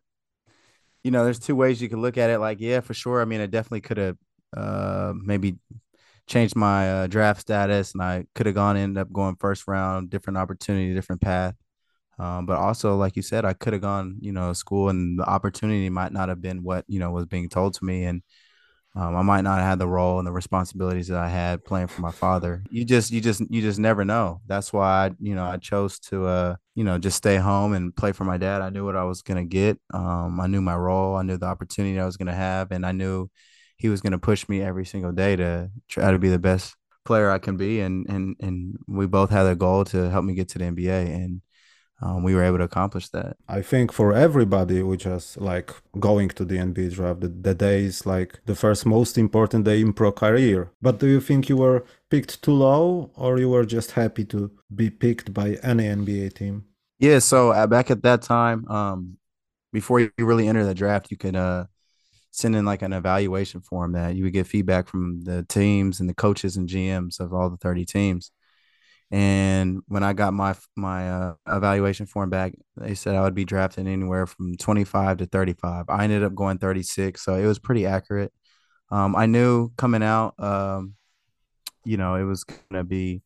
you 1.02 1.10
know, 1.10 1.24
there's 1.24 1.40
two 1.40 1.56
ways 1.56 1.82
you 1.82 1.88
could 1.88 1.98
look 1.98 2.16
at 2.16 2.30
it. 2.30 2.38
Like, 2.38 2.60
yeah, 2.60 2.78
for 2.78 2.94
sure. 2.94 3.20
I 3.20 3.24
mean, 3.24 3.40
I 3.40 3.46
definitely 3.46 3.80
could 3.80 3.96
have, 3.96 4.16
uh, 4.56 5.12
maybe 5.16 5.56
changed 6.28 6.54
my 6.54 6.90
uh, 6.90 7.06
draft 7.08 7.40
status, 7.40 7.92
and 7.92 8.02
I 8.02 8.24
could 8.36 8.46
have 8.46 8.54
gone 8.54 8.76
end 8.76 8.96
up 8.96 9.12
going 9.12 9.36
first 9.36 9.66
round, 9.66 10.08
different 10.08 10.38
opportunity, 10.38 10.94
different 10.94 11.20
path. 11.20 11.54
Um, 12.18 12.46
but 12.46 12.58
also, 12.58 12.96
like 12.96 13.16
you 13.16 13.22
said, 13.22 13.44
I 13.44 13.54
could 13.54 13.72
have 13.72 13.82
gone, 13.82 14.18
you 14.20 14.30
know, 14.30 14.52
school, 14.52 14.88
and 14.88 15.18
the 15.18 15.28
opportunity 15.28 15.90
might 15.90 16.12
not 16.12 16.28
have 16.28 16.40
been 16.40 16.62
what 16.62 16.84
you 16.86 17.00
know 17.00 17.10
was 17.10 17.26
being 17.26 17.48
told 17.48 17.74
to 17.74 17.84
me, 17.84 18.04
and 18.04 18.22
um, 18.96 19.16
I 19.16 19.22
might 19.22 19.40
not 19.40 19.58
have 19.58 19.68
had 19.70 19.78
the 19.80 19.88
role 19.88 20.18
and 20.18 20.26
the 20.26 20.32
responsibilities 20.32 21.08
that 21.08 21.18
I 21.18 21.28
had 21.28 21.64
playing 21.64 21.88
for 21.88 22.00
my 22.00 22.12
father. 22.12 22.62
You 22.70 22.84
just, 22.84 23.10
you 23.10 23.20
just, 23.20 23.42
you 23.50 23.60
just 23.60 23.80
never 23.80 24.04
know. 24.04 24.40
That's 24.46 24.72
why, 24.72 25.06
I, 25.06 25.10
you 25.20 25.34
know, 25.34 25.44
I 25.44 25.56
chose 25.56 25.98
to, 26.00 26.26
uh, 26.26 26.56
you 26.76 26.84
know, 26.84 26.98
just 26.98 27.16
stay 27.16 27.36
home 27.36 27.72
and 27.72 27.94
play 27.94 28.12
for 28.12 28.24
my 28.24 28.36
dad. 28.36 28.62
I 28.62 28.70
knew 28.70 28.84
what 28.84 28.94
I 28.94 29.02
was 29.02 29.22
gonna 29.22 29.44
get. 29.44 29.80
Um, 29.92 30.38
I 30.40 30.46
knew 30.46 30.60
my 30.60 30.76
role. 30.76 31.16
I 31.16 31.22
knew 31.22 31.36
the 31.36 31.46
opportunity 31.46 31.98
I 31.98 32.04
was 32.06 32.16
gonna 32.16 32.34
have, 32.34 32.70
and 32.70 32.86
I 32.86 32.92
knew 32.92 33.28
he 33.76 33.88
was 33.88 34.00
gonna 34.00 34.18
push 34.18 34.48
me 34.48 34.62
every 34.62 34.86
single 34.86 35.12
day 35.12 35.34
to 35.36 35.70
try 35.88 36.12
to 36.12 36.18
be 36.18 36.28
the 36.28 36.38
best 36.38 36.76
player 37.04 37.30
I 37.30 37.38
can 37.38 37.56
be. 37.56 37.80
And 37.80 38.06
and 38.08 38.36
and 38.40 38.78
we 38.86 39.06
both 39.06 39.30
had 39.30 39.46
a 39.46 39.56
goal 39.56 39.84
to 39.86 40.08
help 40.10 40.24
me 40.24 40.34
get 40.34 40.48
to 40.50 40.58
the 40.58 40.66
NBA. 40.66 41.00
And 41.00 41.42
um, 42.02 42.22
we 42.22 42.34
were 42.34 42.42
able 42.42 42.58
to 42.58 42.64
accomplish 42.64 43.08
that. 43.10 43.36
I 43.48 43.62
think 43.62 43.92
for 43.92 44.12
everybody, 44.12 44.82
which 44.82 45.06
is 45.06 45.36
like 45.36 45.70
going 46.00 46.28
to 46.30 46.44
the 46.44 46.56
NBA 46.56 46.94
draft, 46.94 47.20
the, 47.20 47.28
the 47.28 47.54
day 47.54 47.84
is 47.84 48.04
like 48.04 48.40
the 48.46 48.54
first 48.54 48.84
most 48.84 49.16
important 49.16 49.64
day 49.64 49.80
in 49.80 49.92
pro 49.92 50.12
career. 50.12 50.70
But 50.82 50.98
do 50.98 51.06
you 51.06 51.20
think 51.20 51.48
you 51.48 51.56
were 51.56 51.84
picked 52.10 52.42
too 52.42 52.52
low, 52.52 53.10
or 53.14 53.38
you 53.38 53.48
were 53.48 53.64
just 53.64 53.92
happy 53.92 54.24
to 54.26 54.50
be 54.74 54.90
picked 54.90 55.32
by 55.32 55.58
any 55.62 55.84
NBA 55.84 56.34
team? 56.34 56.64
Yeah. 56.98 57.20
So 57.20 57.50
uh, 57.50 57.66
back 57.66 57.90
at 57.90 58.02
that 58.02 58.22
time, 58.22 58.66
um, 58.68 59.16
before 59.72 60.00
you 60.00 60.10
really 60.18 60.48
enter 60.48 60.64
the 60.64 60.74
draft, 60.74 61.10
you 61.10 61.16
could 61.16 61.36
uh, 61.36 61.66
send 62.30 62.56
in 62.56 62.64
like 62.64 62.82
an 62.82 62.92
evaluation 62.92 63.60
form 63.60 63.92
that 63.92 64.14
you 64.16 64.24
would 64.24 64.32
get 64.32 64.46
feedback 64.46 64.88
from 64.88 65.20
the 65.22 65.44
teams 65.44 66.00
and 66.00 66.08
the 66.08 66.14
coaches 66.14 66.56
and 66.56 66.68
GMs 66.68 67.20
of 67.20 67.32
all 67.32 67.48
the 67.48 67.56
30 67.56 67.84
teams. 67.84 68.30
And 69.10 69.82
when 69.86 70.02
I 70.02 70.12
got 70.12 70.34
my 70.34 70.54
my 70.76 71.10
uh, 71.10 71.34
evaluation 71.46 72.06
form 72.06 72.30
back, 72.30 72.54
they 72.76 72.94
said 72.94 73.14
I 73.14 73.22
would 73.22 73.34
be 73.34 73.44
drafted 73.44 73.86
anywhere 73.86 74.26
from 74.26 74.56
25 74.56 75.18
to 75.18 75.26
35. 75.26 75.86
I 75.88 76.04
ended 76.04 76.24
up 76.24 76.34
going 76.34 76.58
36, 76.58 77.22
so 77.22 77.34
it 77.34 77.46
was 77.46 77.58
pretty 77.58 77.86
accurate. 77.86 78.32
Um, 78.90 79.14
I 79.16 79.26
knew 79.26 79.70
coming 79.76 80.02
out, 80.02 80.34
um, 80.38 80.94
you 81.84 81.96
know, 81.96 82.16
it 82.16 82.24
was 82.24 82.44
gonna 82.44 82.84
be 82.84 83.22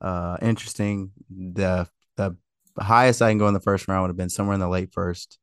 uh, 0.00 0.36
interesting. 0.42 1.12
The 1.30 1.88
the 2.16 2.36
highest 2.78 3.22
I 3.22 3.30
can 3.30 3.38
go 3.38 3.48
in 3.48 3.54
the 3.54 3.60
first 3.60 3.88
round 3.88 4.02
would 4.02 4.10
have 4.10 4.16
been 4.16 4.30
somewhere 4.30 4.54
in 4.54 4.60
the 4.60 4.68
late 4.68 4.92
first, 4.92 5.38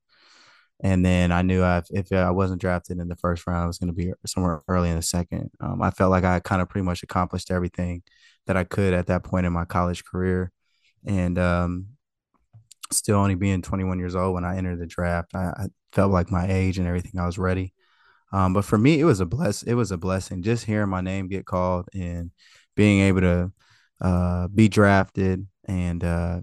and 0.81 1.05
then 1.05 1.31
I 1.31 1.41
knew 1.41 1.63
I, 1.63 1.81
if 1.91 2.11
I 2.11 2.31
wasn't 2.31 2.61
drafted 2.61 2.99
in 2.99 3.07
the 3.07 3.15
first 3.15 3.47
round, 3.47 3.63
I 3.63 3.67
was 3.67 3.79
going 3.79 3.89
to 3.89 3.93
be 3.93 4.11
somewhere 4.25 4.63
early 4.67 4.89
in 4.89 4.95
the 4.95 5.01
second. 5.01 5.49
Um, 5.59 5.81
I 5.81 5.91
felt 5.91 6.11
like 6.11 6.23
I 6.23 6.39
kind 6.39 6.61
of 6.61 6.69
pretty 6.69 6.85
much 6.85 7.03
accomplished 7.03 7.51
everything 7.51 8.03
that 8.47 8.57
I 8.57 8.63
could 8.63 8.93
at 8.93 9.07
that 9.07 9.23
point 9.23 9.45
in 9.45 9.53
my 9.53 9.65
college 9.65 10.03
career. 10.03 10.51
And 11.05 11.37
um, 11.37 11.87
still 12.91 13.17
only 13.17 13.35
being 13.35 13.61
21 13.61 13.99
years 13.99 14.15
old 14.15 14.33
when 14.33 14.45
I 14.45 14.57
entered 14.57 14.79
the 14.79 14.85
draft, 14.85 15.35
I, 15.35 15.45
I 15.45 15.65
felt 15.91 16.11
like 16.11 16.31
my 16.31 16.47
age 16.49 16.77
and 16.77 16.87
everything, 16.87 17.19
I 17.19 17.25
was 17.25 17.37
ready. 17.37 17.73
Um, 18.33 18.53
but 18.53 18.65
for 18.65 18.77
me, 18.77 18.99
it 18.99 19.05
was 19.05 19.19
a 19.19 19.25
bless. 19.25 19.63
It 19.63 19.75
was 19.75 19.91
a 19.91 19.97
blessing 19.97 20.43
just 20.43 20.65
hearing 20.65 20.89
my 20.89 21.01
name 21.01 21.29
get 21.29 21.45
called 21.45 21.87
and 21.93 22.31
being 22.75 23.01
able 23.01 23.21
to 23.21 23.51
uh, 24.01 24.47
be 24.49 24.67
drafted. 24.67 25.47
And 25.65 26.03
uh, 26.03 26.41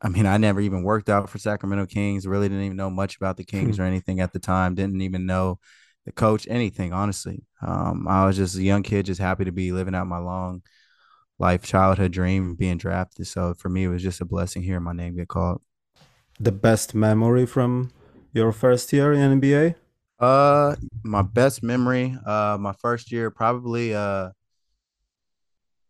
I 0.00 0.08
mean, 0.08 0.26
I 0.26 0.36
never 0.36 0.60
even 0.60 0.84
worked 0.84 1.08
out 1.08 1.28
for 1.28 1.38
Sacramento 1.38 1.86
Kings. 1.86 2.26
Really 2.26 2.48
didn't 2.48 2.64
even 2.64 2.76
know 2.76 2.90
much 2.90 3.16
about 3.16 3.36
the 3.36 3.44
Kings 3.44 3.78
or 3.78 3.82
anything 3.82 4.20
at 4.20 4.32
the 4.32 4.38
time. 4.38 4.74
Didn't 4.74 5.00
even 5.00 5.26
know 5.26 5.58
the 6.04 6.12
coach, 6.12 6.46
anything. 6.48 6.92
Honestly, 6.92 7.44
um, 7.62 8.06
I 8.08 8.24
was 8.24 8.36
just 8.36 8.56
a 8.56 8.62
young 8.62 8.82
kid, 8.82 9.06
just 9.06 9.20
happy 9.20 9.44
to 9.44 9.52
be 9.52 9.72
living 9.72 9.94
out 9.94 10.06
my 10.06 10.18
long 10.18 10.62
life 11.38 11.62
childhood 11.62 12.12
dream 12.12 12.54
being 12.54 12.78
drafted. 12.78 13.26
So 13.26 13.54
for 13.54 13.68
me, 13.68 13.84
it 13.84 13.88
was 13.88 14.02
just 14.02 14.20
a 14.20 14.24
blessing 14.24 14.62
hearing 14.62 14.82
my 14.82 14.92
name 14.92 15.16
get 15.16 15.28
called. 15.28 15.60
The 16.40 16.52
best 16.52 16.94
memory 16.94 17.46
from 17.46 17.92
your 18.32 18.52
first 18.52 18.92
year 18.92 19.12
in 19.12 19.40
NBA? 19.40 19.74
Uh, 20.18 20.74
my 21.04 21.22
best 21.22 21.62
memory, 21.62 22.16
uh, 22.26 22.56
my 22.58 22.72
first 22.72 23.12
year 23.12 23.30
probably, 23.30 23.94
uh, 23.94 24.30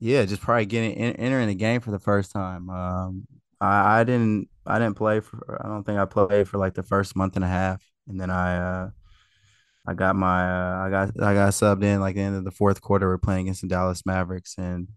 yeah, 0.00 0.24
just 0.24 0.42
probably 0.42 0.66
getting 0.66 0.92
in, 0.92 1.16
entering 1.16 1.48
the 1.48 1.54
game 1.54 1.80
for 1.80 1.90
the 1.90 1.98
first 1.98 2.30
time. 2.30 2.68
Um, 2.68 3.26
I, 3.60 4.00
I 4.00 4.04
didn't, 4.04 4.48
I 4.66 4.78
didn't 4.78 4.96
play 4.96 5.20
for. 5.20 5.60
I 5.64 5.68
don't 5.68 5.82
think 5.84 5.98
I 5.98 6.04
played 6.04 6.46
for 6.46 6.58
like 6.58 6.74
the 6.74 6.82
first 6.82 7.16
month 7.16 7.36
and 7.36 7.44
a 7.44 7.48
half, 7.48 7.82
and 8.06 8.20
then 8.20 8.30
I, 8.30 8.56
uh, 8.58 8.90
I 9.86 9.94
got 9.94 10.14
my, 10.14 10.42
uh, 10.44 10.86
I 10.86 10.90
got, 10.90 11.08
I 11.22 11.34
got 11.34 11.52
subbed 11.52 11.82
in 11.82 12.00
like 12.00 12.14
the 12.14 12.20
end 12.20 12.36
of 12.36 12.44
the 12.44 12.50
fourth 12.50 12.82
quarter. 12.82 13.08
We're 13.08 13.18
playing 13.18 13.46
against 13.46 13.62
the 13.62 13.68
Dallas 13.68 14.04
Mavericks, 14.04 14.56
and 14.58 14.88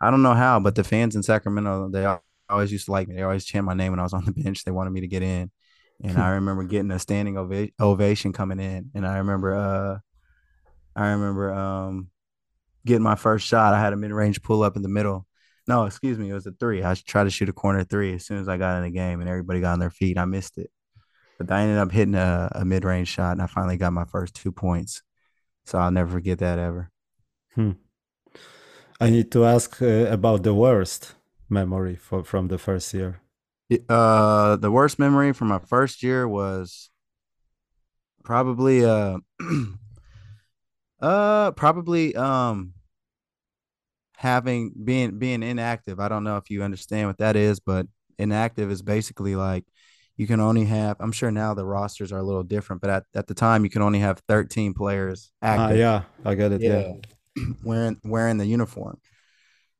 I 0.00 0.10
don't 0.10 0.22
know 0.22 0.34
how, 0.34 0.60
but 0.60 0.74
the 0.74 0.84
fans 0.84 1.16
in 1.16 1.22
Sacramento, 1.22 1.90
they 1.90 2.06
always 2.48 2.72
used 2.72 2.86
to 2.86 2.92
like 2.92 3.08
me. 3.08 3.16
They 3.16 3.22
always 3.22 3.44
chant 3.44 3.66
my 3.66 3.74
name 3.74 3.92
when 3.92 4.00
I 4.00 4.04
was 4.04 4.12
on 4.12 4.24
the 4.24 4.32
bench. 4.42 4.64
They 4.64 4.70
wanted 4.70 4.90
me 4.90 5.00
to 5.00 5.08
get 5.08 5.22
in. 5.22 5.50
And 6.02 6.16
I 6.16 6.30
remember 6.30 6.62
getting 6.62 6.92
a 6.92 6.98
standing 6.98 7.36
ova- 7.36 7.70
ovation 7.80 8.32
coming 8.32 8.60
in. 8.60 8.90
And 8.94 9.06
I 9.06 9.18
remember 9.18 9.54
uh 9.54 9.98
I 10.94 11.10
remember 11.10 11.52
um 11.52 12.10
getting 12.86 13.02
my 13.02 13.16
first 13.16 13.46
shot. 13.46 13.74
I 13.74 13.80
had 13.80 13.92
a 13.92 13.96
mid-range 13.96 14.42
pull 14.42 14.62
up 14.62 14.76
in 14.76 14.82
the 14.82 14.88
middle. 14.88 15.26
No, 15.66 15.84
excuse 15.84 16.18
me, 16.18 16.30
it 16.30 16.34
was 16.34 16.46
a 16.46 16.52
three. 16.52 16.82
I 16.82 16.94
tried 16.94 17.24
to 17.24 17.30
shoot 17.30 17.48
a 17.48 17.52
corner 17.52 17.84
three 17.84 18.14
as 18.14 18.24
soon 18.24 18.38
as 18.38 18.48
I 18.48 18.56
got 18.56 18.78
in 18.78 18.84
the 18.84 18.90
game 18.90 19.20
and 19.20 19.28
everybody 19.28 19.60
got 19.60 19.74
on 19.74 19.80
their 19.80 19.90
feet. 19.90 20.16
I 20.16 20.24
missed 20.24 20.56
it. 20.58 20.70
But 21.38 21.50
I 21.50 21.62
ended 21.62 21.78
up 21.78 21.92
hitting 21.92 22.14
a, 22.14 22.50
a 22.52 22.64
mid-range 22.64 23.08
shot 23.08 23.32
and 23.32 23.42
I 23.42 23.46
finally 23.46 23.76
got 23.76 23.92
my 23.92 24.04
first 24.04 24.34
two 24.34 24.52
points. 24.52 25.02
So 25.66 25.78
I'll 25.78 25.90
never 25.90 26.10
forget 26.10 26.38
that 26.38 26.58
ever. 26.58 26.90
Hmm. 27.54 27.72
I 29.00 29.10
need 29.10 29.30
to 29.32 29.44
ask 29.44 29.80
uh, 29.80 30.06
about 30.10 30.42
the 30.42 30.54
worst 30.54 31.14
memory 31.48 31.96
for, 31.96 32.24
from 32.24 32.48
the 32.48 32.58
first 32.58 32.92
year. 32.92 33.20
Uh, 33.88 34.56
the 34.56 34.70
worst 34.70 34.98
memory 34.98 35.32
from 35.32 35.48
my 35.48 35.58
first 35.58 36.02
year 36.02 36.26
was 36.26 36.90
probably 38.24 38.84
uh, 38.84 39.18
uh, 41.00 41.50
probably 41.52 42.16
um, 42.16 42.72
having 44.16 44.72
being 44.84 45.18
being 45.18 45.42
inactive. 45.42 46.00
I 46.00 46.08
don't 46.08 46.24
know 46.24 46.38
if 46.38 46.50
you 46.50 46.62
understand 46.62 47.08
what 47.08 47.18
that 47.18 47.36
is, 47.36 47.60
but 47.60 47.86
inactive 48.18 48.70
is 48.70 48.82
basically 48.82 49.36
like 49.36 49.64
you 50.16 50.26
can 50.26 50.40
only 50.40 50.64
have 50.64 50.96
i'm 50.98 51.12
sure 51.12 51.30
now 51.30 51.54
the 51.54 51.64
rosters 51.64 52.10
are 52.10 52.18
a 52.18 52.22
little 52.24 52.42
different 52.42 52.82
but 52.82 52.90
at, 52.90 53.04
at 53.14 53.28
the 53.28 53.34
time 53.34 53.62
you 53.62 53.70
can 53.70 53.80
only 53.80 54.00
have 54.00 54.20
13 54.26 54.74
players 54.74 55.30
Ah, 55.40 55.54
active 55.54 55.78
yeah, 55.78 56.02
I 56.24 56.34
get 56.34 56.50
it. 56.50 56.60
Yeah. 56.60 56.94
wearing 57.64 57.98
wearing 58.04 58.38
the 58.38 58.46
uniform. 58.46 59.00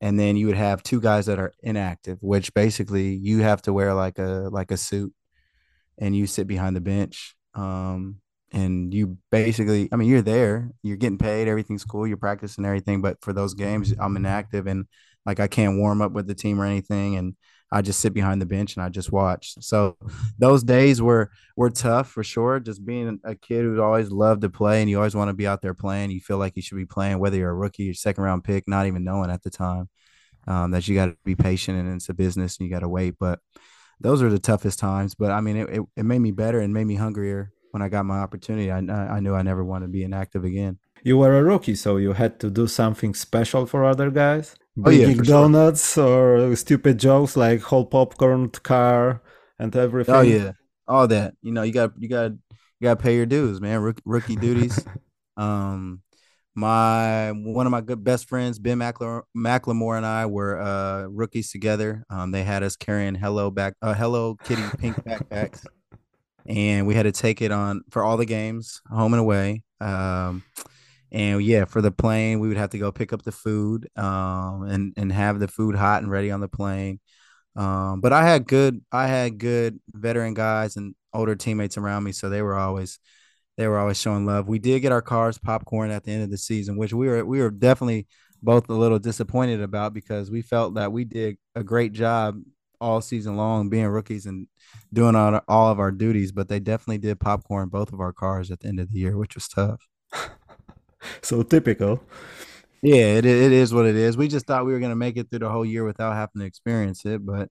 And 0.01 0.19
then 0.19 0.37
you 0.37 0.47
would 0.47 0.57
have 0.57 0.83
two 0.83 1.01
guys 1.01 1.27
that 1.27 1.41
are 1.41 1.53
inactive 1.63 2.19
which 2.21 2.55
basically 2.55 3.15
you 3.15 3.41
have 3.41 3.63
to 3.63 3.73
wear 3.73 3.95
like 3.95 4.19
a 4.19 4.49
like 4.53 4.71
a 4.71 4.77
suit 4.77 5.13
and 5.99 6.15
you 6.15 6.27
sit 6.27 6.47
behind 6.47 6.77
the 6.77 6.81
bench 6.81 7.35
um 7.55 8.21
and 8.53 8.95
you 8.95 9.19
basically 9.33 9.89
i 9.91 9.97
mean 9.97 10.09
you're 10.09 10.23
there 10.23 10.71
you're 10.85 10.97
getting 10.97 11.19
paid 11.19 11.49
everything's 11.49 11.85
cool 11.85 12.07
you're 12.07 12.17
practicing 12.17 12.65
everything 12.65 13.03
but 13.03 13.17
for 13.23 13.33
those 13.33 13.55
games 13.55 13.93
i'm 13.99 14.17
inactive 14.17 14.69
and 14.69 14.87
like 15.27 15.41
i 15.41 15.49
can't 15.49 15.79
warm 15.79 16.01
up 16.01 16.13
with 16.13 16.27
the 16.27 16.35
team 16.35 16.61
or 16.61 16.65
anything. 16.65 17.17
And 17.17 17.35
I 17.71 17.83
just 17.83 18.01
sit 18.01 18.15
behind 18.15 18.41
the 18.41 18.47
bench 18.47 18.77
and 18.77 18.85
I 18.85 18.89
just 18.89 19.13
watch. 19.13 19.55
So 19.61 19.97
those 20.39 20.63
days 20.63 21.03
were 21.03 21.31
were 21.57 21.71
tough 21.71 22.11
for 22.11 22.25
sure. 22.25 22.61
Just 22.61 22.85
being 22.85 23.21
a 23.25 23.35
kid 23.35 23.63
who 23.63 23.81
always 23.83 24.11
loved 24.11 24.43
to 24.43 24.51
play 24.51 24.81
and 24.81 24.89
you 24.89 24.97
always 24.97 25.15
want 25.15 25.29
to 25.29 25.35
be 25.35 25.47
out 25.47 25.61
there 25.61 25.75
playing. 25.75 26.11
You 26.11 26.21
feel 26.21 26.39
like 26.39 26.57
you 26.57 26.63
should 26.63 26.79
be 26.79 26.87
playing, 26.87 27.19
whether 27.19 27.37
you're 27.37 27.51
a 27.51 27.55
rookie 27.55 27.91
or 27.91 27.95
second 27.95 28.25
round 28.25 28.45
pick, 28.45 28.67
not 28.67 28.87
even 28.87 29.05
knowing 29.05 29.31
at 29.31 29.43
the 29.43 29.51
time 29.51 29.89
um, 30.47 30.71
that 30.71 30.89
you 30.89 30.95
got 30.95 31.07
to 31.07 31.17
be 31.25 31.35
patient 31.35 31.79
and 31.79 31.95
it's 31.95 32.09
a 32.09 32.15
business 32.15 32.59
and 32.59 32.67
you 32.67 32.75
got 32.75 32.81
to 32.81 32.89
wait. 32.89 33.17
But 33.19 33.41
those 34.01 34.23
are 34.23 34.31
the 34.31 34.39
toughest 34.39 34.79
times. 34.79 35.15
But 35.15 35.31
I 35.31 35.41
mean, 35.41 35.57
it, 35.57 35.69
it, 35.69 35.83
it 35.97 36.05
made 36.05 36.21
me 36.21 36.31
better 36.31 36.61
and 36.61 36.73
made 36.73 36.87
me 36.87 36.95
hungrier 36.95 37.53
when 37.73 37.83
I 37.83 37.89
got 37.89 38.07
my 38.07 38.19
opportunity. 38.19 38.71
I 38.71 38.79
I 38.79 39.21
knew 39.21 39.35
I 39.35 39.43
never 39.43 39.65
wanted 39.65 39.87
to 39.87 39.93
be 39.93 40.05
inactive 40.05 40.45
again. 40.45 40.79
You 41.05 41.19
were 41.19 41.39
a 41.39 41.45
rookie, 41.45 41.77
so 41.77 41.97
you 41.97 42.15
had 42.15 42.41
to 42.41 42.51
do 42.51 42.67
something 42.67 43.15
special 43.15 43.67
for 43.67 43.85
other 43.85 44.11
guys. 44.11 44.57
Oh, 44.85 44.91
yeah, 44.91 45.09
Bringing 45.09 45.17
for 45.17 45.25
sure. 45.25 45.49
donuts 45.49 45.99
or 45.99 46.55
stupid 46.57 46.99
jokes 46.99 47.37
like 47.37 47.61
whole 47.63 47.87
popcorn 47.87 48.49
car 48.51 49.23
and 49.59 49.75
everything. 49.75 50.15
Oh 50.15 50.21
yeah, 50.21 50.53
all 50.87 51.09
that. 51.09 51.35
You 51.43 51.53
know, 51.53 51.63
you 51.63 51.73
got 51.73 51.93
you 51.99 52.09
got 52.09 52.33
you 52.33 52.85
got 52.85 52.99
to 52.99 53.03
pay 53.03 53.17
your 53.17 53.27
dues, 53.27 53.61
man. 53.61 53.81
Rookie, 53.81 54.03
rookie 54.05 54.37
duties. 54.37 54.85
Um, 55.37 56.03
my 56.57 57.31
one 57.31 57.65
of 57.67 57.71
my 57.71 57.81
good 57.81 58.03
best 58.03 58.29
friends, 58.29 58.59
Ben 58.59 58.79
McLemore, 58.79 59.23
McLemore 59.37 59.97
and 59.97 60.05
I 60.05 60.27
were 60.27 60.61
uh, 60.61 61.03
rookies 61.05 61.53
together. 61.53 62.03
Um, 62.11 62.33
they 62.33 62.43
had 62.43 62.65
us 62.65 62.75
carrying 62.75 63.15
Hello 63.15 63.49
back, 63.49 63.75
uh, 63.81 63.95
Hello 63.95 64.35
Kitty 64.43 64.65
pink 64.79 64.97
backpacks, 65.05 65.65
and 66.47 66.89
we 66.89 66.95
had 66.97 67.05
to 67.05 67.13
take 67.13 67.41
it 67.41 67.53
on 67.53 67.83
for 67.91 68.03
all 68.03 68.17
the 68.17 68.25
games, 68.27 68.81
home 68.91 69.15
and 69.15 69.21
away. 69.21 69.63
Um, 69.81 70.43
and 71.11 71.43
yeah, 71.43 71.65
for 71.65 71.81
the 71.81 71.91
plane, 71.91 72.41
we 72.41 72.49
would 72.49 72.57
have 72.57 72.71
to 72.71 72.79
go 72.79 72.93
pick 72.93 73.13
up 73.13 73.23
the 73.23 73.33
food, 73.33 73.89
um, 73.97 74.65
and 74.65 74.95
and 74.97 75.13
have 75.13 75.39
the 75.41 75.49
food 75.49 75.75
hot 75.75 76.03
and 76.03 76.11
ready 76.11 76.31
on 76.31 76.41
the 76.41 76.49
plane. 76.49 77.01
Um, 77.57 78.01
but 78.01 78.13
I 78.13 78.25
had 78.25 78.47
good, 78.47 78.83
I 78.93 79.07
had 79.09 79.39
good 79.39 79.81
veteran 79.93 80.35
guys 80.35 80.77
and 80.77 80.95
older 81.13 81.35
teammates 81.37 81.77
around 81.77 82.05
me, 82.05 82.13
so 82.13 82.29
they 82.29 82.43
were 82.43 82.57
always 82.57 82.99
they 83.57 83.67
were 83.69 83.79
always 83.79 84.01
showing 84.01 84.27
love. 84.27 84.49
We 84.49 84.59
did 84.61 84.81
get 84.81 84.93
our 84.93 85.03
cars 85.03 85.39
popcorn 85.39 85.91
at 85.91 86.05
the 86.05 86.13
end 86.13 86.23
of 86.23 86.31
the 86.31 86.39
season, 86.39 86.77
which 86.77 86.93
we 86.93 87.09
were 87.09 87.25
we 87.25 87.41
were 87.41 87.51
definitely 87.51 88.07
both 88.43 88.69
a 88.69 88.75
little 88.75 88.99
disappointed 89.01 89.61
about 89.61 89.93
because 89.93 90.31
we 90.31 90.43
felt 90.43 90.75
that 90.75 90.93
we 90.93 91.05
did 91.05 91.37
a 91.55 91.65
great 91.65 91.93
job 91.93 92.41
all 92.81 93.01
season 93.01 93.37
long 93.37 93.69
being 93.69 93.87
rookies 93.87 94.27
and 94.27 94.47
doing 94.93 95.17
all, 95.17 95.41
all 95.49 95.73
of 95.73 95.81
our 95.81 95.91
duties, 95.91 96.33
but 96.33 96.49
they 96.49 96.61
definitely 96.61 96.99
did 96.99 97.19
popcorn 97.19 97.69
both 97.69 97.93
of 97.93 98.01
our 98.01 98.13
cars 98.13 98.51
at 98.51 98.61
the 98.61 98.69
end 98.69 98.79
of 98.81 98.93
the 98.93 98.99
year, 99.01 99.17
which 99.17 99.35
was 99.35 99.49
tough. 99.49 99.89
So 101.23 101.43
typical. 101.43 102.03
Yeah, 102.83 103.17
it, 103.17 103.25
it 103.25 103.53
is 103.53 103.75
what 103.75 103.87
it 103.87 103.97
is. 103.97 104.17
We 104.17 104.29
just 104.29 104.47
thought 104.47 104.67
we 104.67 104.73
were 104.73 104.79
going 104.79 104.93
to 104.93 104.97
make 104.97 105.17
it 105.17 105.31
through 105.31 105.41
the 105.41 105.51
whole 105.51 105.65
year 105.65 105.85
without 105.85 106.15
having 106.15 106.41
to 106.41 106.47
experience 106.47 107.05
it, 107.05 107.25
but 107.25 107.51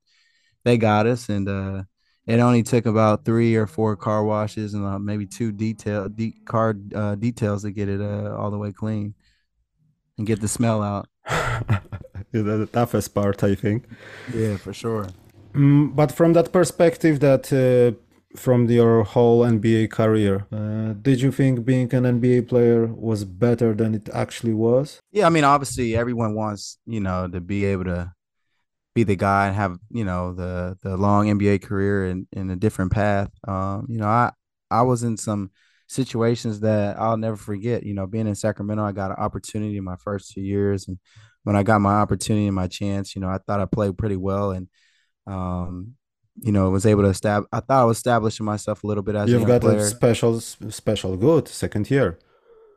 they 0.64 0.78
got 0.78 1.08
us 1.08 1.30
and 1.30 1.48
uh 1.48 1.84
it 2.26 2.40
only 2.40 2.62
took 2.62 2.86
about 2.86 3.24
three 3.24 3.56
or 3.56 3.66
four 3.66 3.96
car 3.96 4.22
washes 4.24 4.74
and 4.74 4.86
uh, 4.86 5.00
maybe 5.00 5.26
two 5.26 5.54
detail 5.54 6.10
de- 6.10 6.36
car 6.46 6.76
uh, 6.94 7.16
details 7.16 7.64
to 7.64 7.72
get 7.72 7.88
it 7.88 8.02
uh, 8.02 8.36
all 8.36 8.52
the 8.52 8.58
way 8.58 8.74
clean 8.74 9.16
and 10.18 10.28
get 10.28 10.42
the 10.42 10.48
smell 10.48 10.84
out. 10.84 11.08
the 12.32 12.70
toughest 12.74 13.14
part, 13.14 13.44
I 13.44 13.56
think. 13.56 13.86
Yeah, 14.34 14.58
for 14.58 14.74
sure. 14.74 15.08
Mm, 15.54 15.96
but 15.96 16.12
from 16.12 16.34
that 16.34 16.52
perspective, 16.52 17.20
that 17.22 17.52
uh, 17.54 17.98
from 18.38 18.70
your 18.70 19.04
whole 19.04 19.44
NBA 19.44 19.88
career, 19.88 20.46
uh, 20.52 20.94
did 21.02 21.22
you 21.22 21.32
think 21.32 21.66
being 21.66 21.94
an 21.94 22.06
NBA 22.06 22.48
player 22.48 22.88
was 22.88 23.26
better 23.26 23.74
than 23.74 23.96
it 23.96 24.10
actually 24.14 24.54
was? 24.54 25.00
Yeah, 25.12 25.28
I 25.28 25.30
mean, 25.30 25.44
obviously, 25.44 25.96
everyone 25.96 26.36
wants 26.36 26.78
you 26.86 27.00
know 27.00 27.28
to 27.28 27.42
be 27.42 27.66
able 27.66 27.86
to 27.86 28.14
be 28.96 29.04
the 29.04 29.16
guy 29.16 29.48
and 29.48 29.56
have 29.56 29.78
you 29.92 30.04
know 30.06 30.34
the 30.34 30.78
the 30.82 30.98
long 30.98 31.28
NBA 31.28 31.62
career 31.62 32.06
and 32.06 32.28
in, 32.32 32.42
in 32.42 32.50
a 32.52 32.56
different 32.56 32.92
path. 32.92 33.30
Um, 33.48 33.86
you 33.90 33.98
know, 33.98 34.08
I 34.08 34.32
I 34.72 34.82
was 34.84 35.04
in 35.04 35.18
some 35.18 35.52
situations 35.88 36.60
that 36.62 37.00
I'll 37.00 37.18
never 37.18 37.38
forget. 37.38 37.84
You 37.84 37.94
know, 37.94 38.08
being 38.08 38.28
in 38.28 38.36
Sacramento, 38.36 38.84
I 38.84 38.92
got 38.92 39.12
an 39.12 39.18
opportunity 39.18 39.78
in 39.78 39.84
my 39.84 39.98
first 39.98 40.32
two 40.32 40.42
years, 40.42 40.88
and 40.88 40.98
when 41.44 41.56
I 41.56 41.64
got 41.64 41.82
my 41.82 41.96
opportunity 41.96 42.48
and 42.48 42.56
my 42.56 42.68
chance, 42.68 43.16
you 43.16 43.22
know, 43.22 43.30
I 43.30 43.40
thought 43.46 43.62
I 43.62 43.66
played 43.66 43.98
pretty 43.98 44.18
well, 44.18 44.52
and 44.52 44.68
um, 45.28 45.96
you 46.40 46.52
know, 46.52 46.70
was 46.70 46.86
able 46.86 47.04
to 47.04 47.10
establish. 47.10 47.48
I 47.52 47.60
thought 47.60 47.82
I 47.82 47.86
was 47.86 47.98
establishing 47.98 48.46
myself 48.46 48.84
a 48.84 48.88
little 48.88 49.04
bit 49.04 49.16
as 49.16 49.28
a 49.28 49.32
You've 49.32 49.42
young 49.42 49.60
got 49.60 49.64
a 49.64 49.86
special, 49.86 50.40
special 50.40 51.18
good 51.18 51.48
second 51.48 51.90
year. 51.90 52.20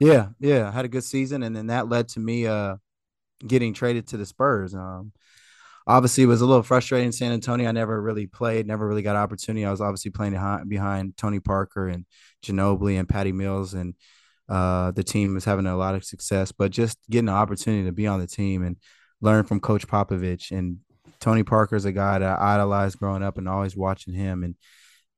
Yeah, 0.00 0.28
yeah, 0.38 0.68
I 0.68 0.70
had 0.70 0.86
a 0.86 0.88
good 0.88 1.04
season, 1.04 1.42
and 1.42 1.54
then 1.54 1.66
that 1.66 1.88
led 1.88 2.08
to 2.10 2.20
me 2.20 2.46
uh 2.46 2.76
getting 3.46 3.74
traded 3.74 4.06
to 4.08 4.16
the 4.16 4.26
Spurs. 4.26 4.74
Um, 4.74 5.12
obviously, 5.86 6.24
it 6.24 6.26
was 6.26 6.40
a 6.40 6.46
little 6.46 6.62
frustrating 6.62 7.06
in 7.06 7.12
San 7.12 7.32
Antonio. 7.32 7.68
I 7.68 7.72
never 7.72 8.00
really 8.00 8.26
played, 8.26 8.66
never 8.66 8.86
really 8.86 9.02
got 9.02 9.16
opportunity. 9.16 9.64
I 9.64 9.70
was 9.70 9.80
obviously 9.80 10.10
playing 10.10 10.32
behind, 10.32 10.68
behind 10.68 11.16
Tony 11.16 11.40
Parker 11.40 11.88
and 11.88 12.06
Ginobili 12.44 12.98
and 12.98 13.08
Patty 13.08 13.32
Mills, 13.32 13.74
and 13.74 13.94
uh, 14.48 14.90
the 14.92 15.04
team 15.04 15.34
was 15.34 15.44
having 15.44 15.66
a 15.66 15.76
lot 15.76 15.94
of 15.94 16.04
success. 16.04 16.52
But 16.52 16.70
just 16.70 16.98
getting 17.10 17.26
the 17.26 17.32
opportunity 17.32 17.84
to 17.84 17.92
be 17.92 18.06
on 18.06 18.20
the 18.20 18.26
team 18.26 18.62
and 18.62 18.76
learn 19.20 19.44
from 19.44 19.60
Coach 19.60 19.86
Popovich 19.86 20.50
and 20.50 20.78
Tony 21.20 21.42
Parker 21.42 21.76
is 21.76 21.84
a 21.84 21.92
guy 21.92 22.18
that 22.18 22.38
I 22.40 22.54
idolized 22.54 22.98
growing 22.98 23.22
up 23.22 23.38
and 23.38 23.48
always 23.48 23.76
watching 23.76 24.14
him 24.14 24.42
and 24.42 24.54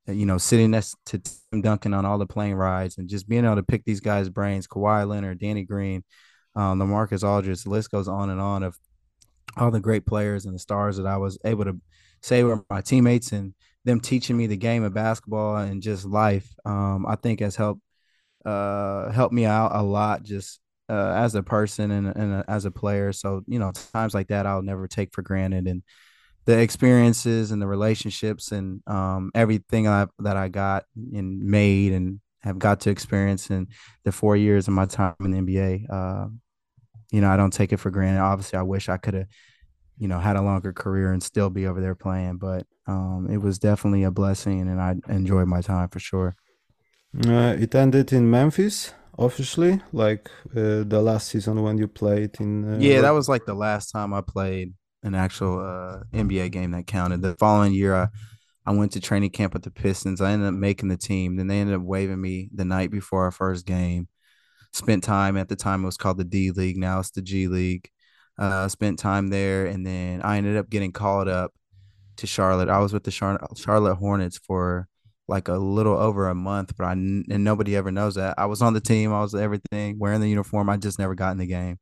you 0.07 0.27
know, 0.27 0.39
sitting 0.39 0.73
next 0.73 0.97
to 1.07 1.19
Tim 1.19 1.63
Duncan 1.63 1.95
on 1.95 2.05
all 2.05 2.19
the 2.19 2.27
plane 2.27 2.55
rides 2.55 2.99
and 2.99 3.09
just 3.09 3.29
being 3.29 3.45
able 3.45 3.57
to 3.57 3.63
pick 3.63 3.85
these 3.85 4.01
guys' 4.01 4.29
brains, 4.29 4.67
Kawhi 4.67 5.07
Leonard, 5.07 5.39
Danny 5.39 5.65
Green, 5.65 6.03
um, 6.57 6.81
LaMarcus 6.81 7.23
Aldridge, 7.23 7.63
the 7.63 7.71
list 7.71 7.91
goes 7.91 8.09
on 8.09 8.31
and 8.31 8.41
on 8.41 8.63
of 8.63 8.77
all 9.57 9.71
the 9.71 9.81
great 9.81 10.05
players 10.05 10.45
and 10.45 10.55
the 10.55 10.59
stars 10.59 10.97
that 10.97 11.07
I 11.07 11.19
was 11.19 11.39
able 11.45 11.65
to 11.65 11.81
say 12.21 12.43
were 12.43 12.65
my 12.69 12.81
teammates 12.81 13.33
and 13.33 13.55
them 13.85 14.01
teaching 14.01 14.37
me 14.37 14.47
the 14.47 14.57
game 14.57 14.83
of 14.83 14.95
basketball 14.95 15.57
and 15.57 15.83
just 15.83 16.05
life. 16.05 16.49
Um, 16.65 17.07
I 17.07 17.17
think 17.17 17.41
has 17.41 17.57
helped 17.57 17.81
uh, 18.45 19.11
helped 19.13 19.35
me 19.35 19.45
out 19.45 19.71
a 19.73 19.83
lot 19.83 20.25
just 20.25 20.61
uh, 20.89 21.13
as 21.17 21.35
a 21.35 21.43
person 21.43 21.91
and, 21.91 22.07
and 22.17 22.33
a, 22.35 22.45
as 22.49 22.65
a 22.65 22.71
player. 22.71 23.13
So 23.13 23.43
you 23.47 23.59
know, 23.59 23.73
times 23.93 24.15
like 24.15 24.29
that 24.29 24.47
I'll 24.47 24.63
never 24.63 24.89
take 24.89 25.13
for 25.13 25.23
granted 25.23 25.67
and 25.67 25.83
the 26.45 26.59
experiences 26.59 27.51
and 27.53 27.63
the 27.63 27.67
relationships 27.67 28.51
and 28.53 28.83
um, 28.89 29.31
everything 29.35 29.87
I, 29.87 30.07
that 30.21 30.37
I 30.37 30.49
got 30.49 30.85
and 30.97 31.41
made 31.41 31.93
and 31.93 32.21
have 32.41 32.59
got 32.59 32.81
to 32.81 32.91
experience 32.91 33.51
in 33.51 33.69
the 34.05 34.13
four 34.13 34.37
years 34.37 34.67
of 34.67 34.75
my 34.75 34.87
time 34.87 35.15
in 35.21 35.31
the 35.31 35.39
NBA. 35.39 35.87
Uh, 35.89 36.27
you 37.13 37.21
know, 37.21 37.31
I 37.31 37.37
don't 37.37 37.53
take 37.53 37.73
it 37.73 37.77
for 37.77 37.91
granted. 37.91 38.21
Obviously, 38.21 38.59
I 38.59 38.63
wish 38.63 38.89
I 38.89 38.97
could 38.97 39.15
have, 39.15 39.27
you 39.99 40.09
know, 40.09 40.19
had 40.19 40.37
a 40.37 40.43
longer 40.43 40.73
career 40.73 41.13
and 41.13 41.23
still 41.23 41.51
be 41.51 41.67
over 41.67 41.81
there 41.81 41.95
playing, 41.95 42.39
but 42.39 42.67
um, 42.89 43.29
it 43.31 43.37
was 43.37 43.59
definitely 43.59 44.03
a 44.03 44.11
blessing 44.11 44.63
and 44.63 44.81
I 44.81 44.97
enjoyed 45.09 45.47
my 45.47 45.61
time 45.61 45.89
for 45.91 46.01
sure. 46.01 46.35
Uh, 47.15 47.55
it 47.59 47.75
ended 47.75 48.13
in 48.13 48.31
Memphis 48.31 48.95
officially, 49.19 49.81
like 49.93 50.31
uh, 50.57 50.83
the 50.85 51.01
last 51.03 51.29
season 51.29 51.63
when 51.63 51.77
you 51.79 51.87
played 51.87 52.41
in. 52.41 52.65
Uh, 52.65 52.79
Yeah, 52.81 53.03
that 53.03 53.11
was 53.11 53.29
like 53.29 53.45
the 53.45 53.55
last 53.55 53.91
time 53.91 54.15
I 54.15 54.23
played 54.23 54.73
an 55.03 55.15
actual 55.15 55.61
uh, 55.61 56.05
NBA 56.13 56.49
game 56.49 56.71
that 56.73 56.87
counted. 56.87 57.23
The 57.23 57.35
following 57.37 57.75
year, 57.75 57.95
I, 57.95 58.09
I 58.65 58.73
went 58.73 58.93
to 58.93 59.01
training 59.01 59.31
camp 59.31 59.53
with 59.53 59.63
the 59.63 59.71
Pistons. 59.71 60.21
I 60.21 60.33
ended 60.33 60.49
up 60.49 60.55
making 60.55 60.89
the 60.89 60.97
team. 60.97 61.37
Then 61.37 61.49
they 61.49 61.61
ended 61.61 61.77
up 61.77 61.83
waiving 61.83 62.21
me 62.21 62.49
the 62.55 62.65
night 62.65 62.91
before 62.91 63.25
our 63.25 63.31
first 63.31 63.67
game. 63.67 64.09
Spent 64.73 65.05
time 65.05 65.37
at 65.37 65.49
the 65.51 65.57
time 65.57 65.83
it 65.83 65.87
was 65.87 65.99
called 65.99 66.17
the 66.17 66.25
D 66.25 66.51
League. 66.51 66.79
Now 66.79 67.01
it's 67.01 67.11
the 67.11 67.21
G 67.23 67.47
League. 67.47 67.91
Uh, 68.39 68.69
spent 68.69 68.99
time 68.99 69.29
there, 69.29 69.67
and 69.67 69.87
then 69.87 70.23
I 70.23 70.39
ended 70.39 70.57
up 70.57 70.71
getting 70.71 70.93
called 70.93 71.29
up 71.29 71.53
to 72.17 72.27
Charlotte. 72.27 72.71
I 72.71 72.79
was 72.79 72.93
with 72.95 73.05
the 73.05 73.11
Char- 73.11 73.41
Charlotte 73.57 73.97
Hornets 73.97 74.39
for 74.39 74.89
like 75.29 75.49
a 75.49 75.55
little 75.55 75.97
over 75.97 76.29
a 76.29 76.35
month, 76.35 76.77
but 76.77 76.85
I 76.85 76.93
and 76.93 77.45
nobody 77.45 77.77
ever 77.77 77.91
knows 77.91 78.17
that 78.17 78.35
I 78.39 78.47
was 78.47 78.63
on 78.63 78.75
the 78.75 78.81
team. 78.81 79.13
I 79.13 79.21
was 79.21 79.35
everything, 79.35 79.99
wearing 79.99 80.21
the 80.21 80.29
uniform. 80.29 80.69
I 80.69 80.77
just 80.77 80.99
never 80.99 81.15
got 81.15 81.33
in 81.33 81.39
the 81.39 81.47
game. 81.47 81.79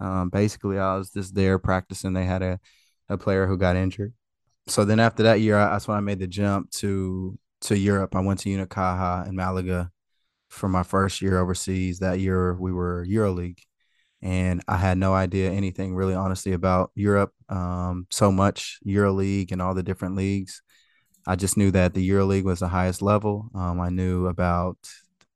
Um, 0.00 0.30
basically, 0.30 0.78
I 0.78 0.96
was 0.96 1.10
just 1.10 1.34
there 1.34 1.58
practicing. 1.58 2.12
They 2.12 2.24
had 2.24 2.42
a, 2.42 2.60
a 3.08 3.16
player 3.18 3.46
who 3.46 3.56
got 3.56 3.76
injured. 3.76 4.12
So 4.66 4.84
then 4.84 5.00
after 5.00 5.24
that 5.24 5.40
year, 5.40 5.56
that's 5.56 5.88
when 5.88 5.96
I 5.96 6.00
made 6.00 6.18
the 6.18 6.26
jump 6.26 6.70
to 6.72 7.38
to 7.62 7.78
Europe. 7.78 8.14
I 8.16 8.20
went 8.20 8.40
to 8.40 8.48
Unicaja 8.48 9.28
in 9.28 9.36
Malaga 9.36 9.90
for 10.50 10.68
my 10.68 10.82
first 10.82 11.22
year 11.22 11.38
overseas. 11.38 12.00
That 12.00 12.20
year 12.20 12.54
we 12.54 12.72
were 12.72 13.06
EuroLeague, 13.06 13.60
and 14.20 14.62
I 14.68 14.76
had 14.76 14.98
no 14.98 15.14
idea 15.14 15.50
anything 15.50 15.94
really, 15.94 16.14
honestly, 16.14 16.52
about 16.52 16.90
Europe. 16.94 17.32
Um, 17.48 18.06
so 18.10 18.32
much 18.32 18.78
EuroLeague 18.86 19.52
and 19.52 19.62
all 19.62 19.74
the 19.74 19.82
different 19.82 20.16
leagues. 20.16 20.62
I 21.26 21.36
just 21.36 21.56
knew 21.56 21.70
that 21.70 21.94
the 21.94 22.08
EuroLeague 22.08 22.44
was 22.44 22.60
the 22.60 22.68
highest 22.68 23.02
level. 23.02 23.50
Um, 23.54 23.80
I 23.80 23.88
knew 23.88 24.26
about 24.26 24.76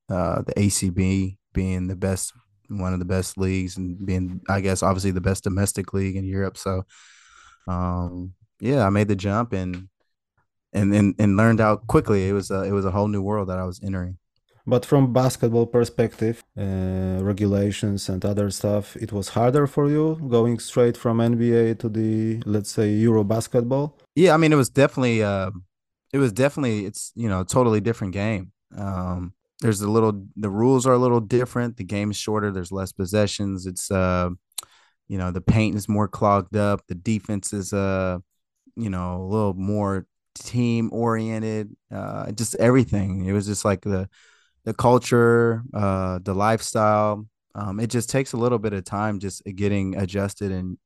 uh, 0.08 0.42
the 0.42 0.54
ACB 0.54 1.36
being 1.52 1.86
the 1.86 1.96
best, 1.96 2.32
one 2.68 2.92
of 2.92 2.98
the 2.98 3.04
best 3.04 3.38
leagues, 3.38 3.76
and 3.76 4.04
being, 4.04 4.40
I 4.48 4.60
guess, 4.60 4.82
obviously 4.82 5.12
the 5.12 5.20
best 5.20 5.44
domestic 5.44 5.92
league 5.92 6.16
in 6.16 6.24
Europe. 6.24 6.56
So, 6.56 6.84
um, 7.68 8.34
yeah, 8.60 8.86
I 8.86 8.90
made 8.90 9.08
the 9.08 9.16
jump 9.16 9.52
and 9.52 9.88
and 10.72 10.94
and, 10.94 11.14
and 11.18 11.36
learned 11.36 11.60
out 11.60 11.86
quickly. 11.86 12.28
It 12.28 12.32
was 12.32 12.50
a, 12.50 12.62
it 12.62 12.72
was 12.72 12.84
a 12.84 12.90
whole 12.90 13.08
new 13.08 13.22
world 13.22 13.48
that 13.48 13.58
I 13.58 13.64
was 13.64 13.80
entering. 13.82 14.18
But 14.68 14.84
from 14.84 15.12
basketball 15.12 15.66
perspective, 15.66 16.42
uh, 16.58 17.18
regulations 17.22 18.08
and 18.08 18.24
other 18.24 18.50
stuff, 18.50 18.96
it 18.96 19.12
was 19.12 19.28
harder 19.28 19.68
for 19.68 19.88
you 19.88 20.18
going 20.28 20.58
straight 20.58 20.96
from 20.96 21.18
NBA 21.18 21.78
to 21.78 21.88
the 21.88 22.42
let's 22.44 22.72
say 22.72 22.90
Euro 22.90 23.22
basketball. 23.22 23.96
Yeah, 24.16 24.34
I 24.34 24.38
mean, 24.38 24.52
it 24.52 24.56
was 24.56 24.68
definitely, 24.68 25.22
uh, 25.22 25.50
it 26.16 26.18
was 26.18 26.32
definitely, 26.32 26.86
it's 26.86 27.12
you 27.14 27.28
know, 27.28 27.44
totally 27.44 27.82
different 27.82 28.14
game. 28.14 28.50
Um, 28.74 29.34
there's 29.60 29.82
a 29.82 29.90
little, 29.90 30.26
the 30.36 30.48
rules 30.48 30.86
are 30.86 30.94
a 30.94 30.98
little 30.98 31.20
different. 31.20 31.76
The 31.76 31.84
game 31.84 32.10
is 32.10 32.16
shorter. 32.16 32.50
There's 32.50 32.72
less 32.72 32.90
possessions. 32.92 33.66
It's, 33.66 33.90
uh, 33.90 34.30
you 35.08 35.18
know, 35.18 35.30
the 35.30 35.42
paint 35.42 35.76
is 35.76 35.90
more 35.90 36.08
clogged 36.08 36.56
up. 36.56 36.80
The 36.88 36.94
defense 36.94 37.52
is, 37.52 37.74
uh, 37.74 38.16
you 38.76 38.88
know, 38.88 39.20
a 39.20 39.26
little 39.26 39.52
more 39.52 40.06
team 40.34 40.88
oriented. 40.90 41.76
Uh, 41.94 42.32
just 42.32 42.54
everything. 42.54 43.26
It 43.26 43.32
was 43.32 43.46
just 43.46 43.64
like 43.64 43.82
the 43.82 44.08
the 44.64 44.74
culture, 44.74 45.62
uh, 45.74 46.18
the 46.22 46.34
lifestyle. 46.34 47.26
Um, 47.54 47.78
it 47.78 47.88
just 47.88 48.08
takes 48.08 48.32
a 48.32 48.38
little 48.38 48.58
bit 48.58 48.72
of 48.72 48.84
time 48.84 49.20
just 49.20 49.42
getting 49.44 49.96
adjusted 49.96 50.50
and 50.50 50.78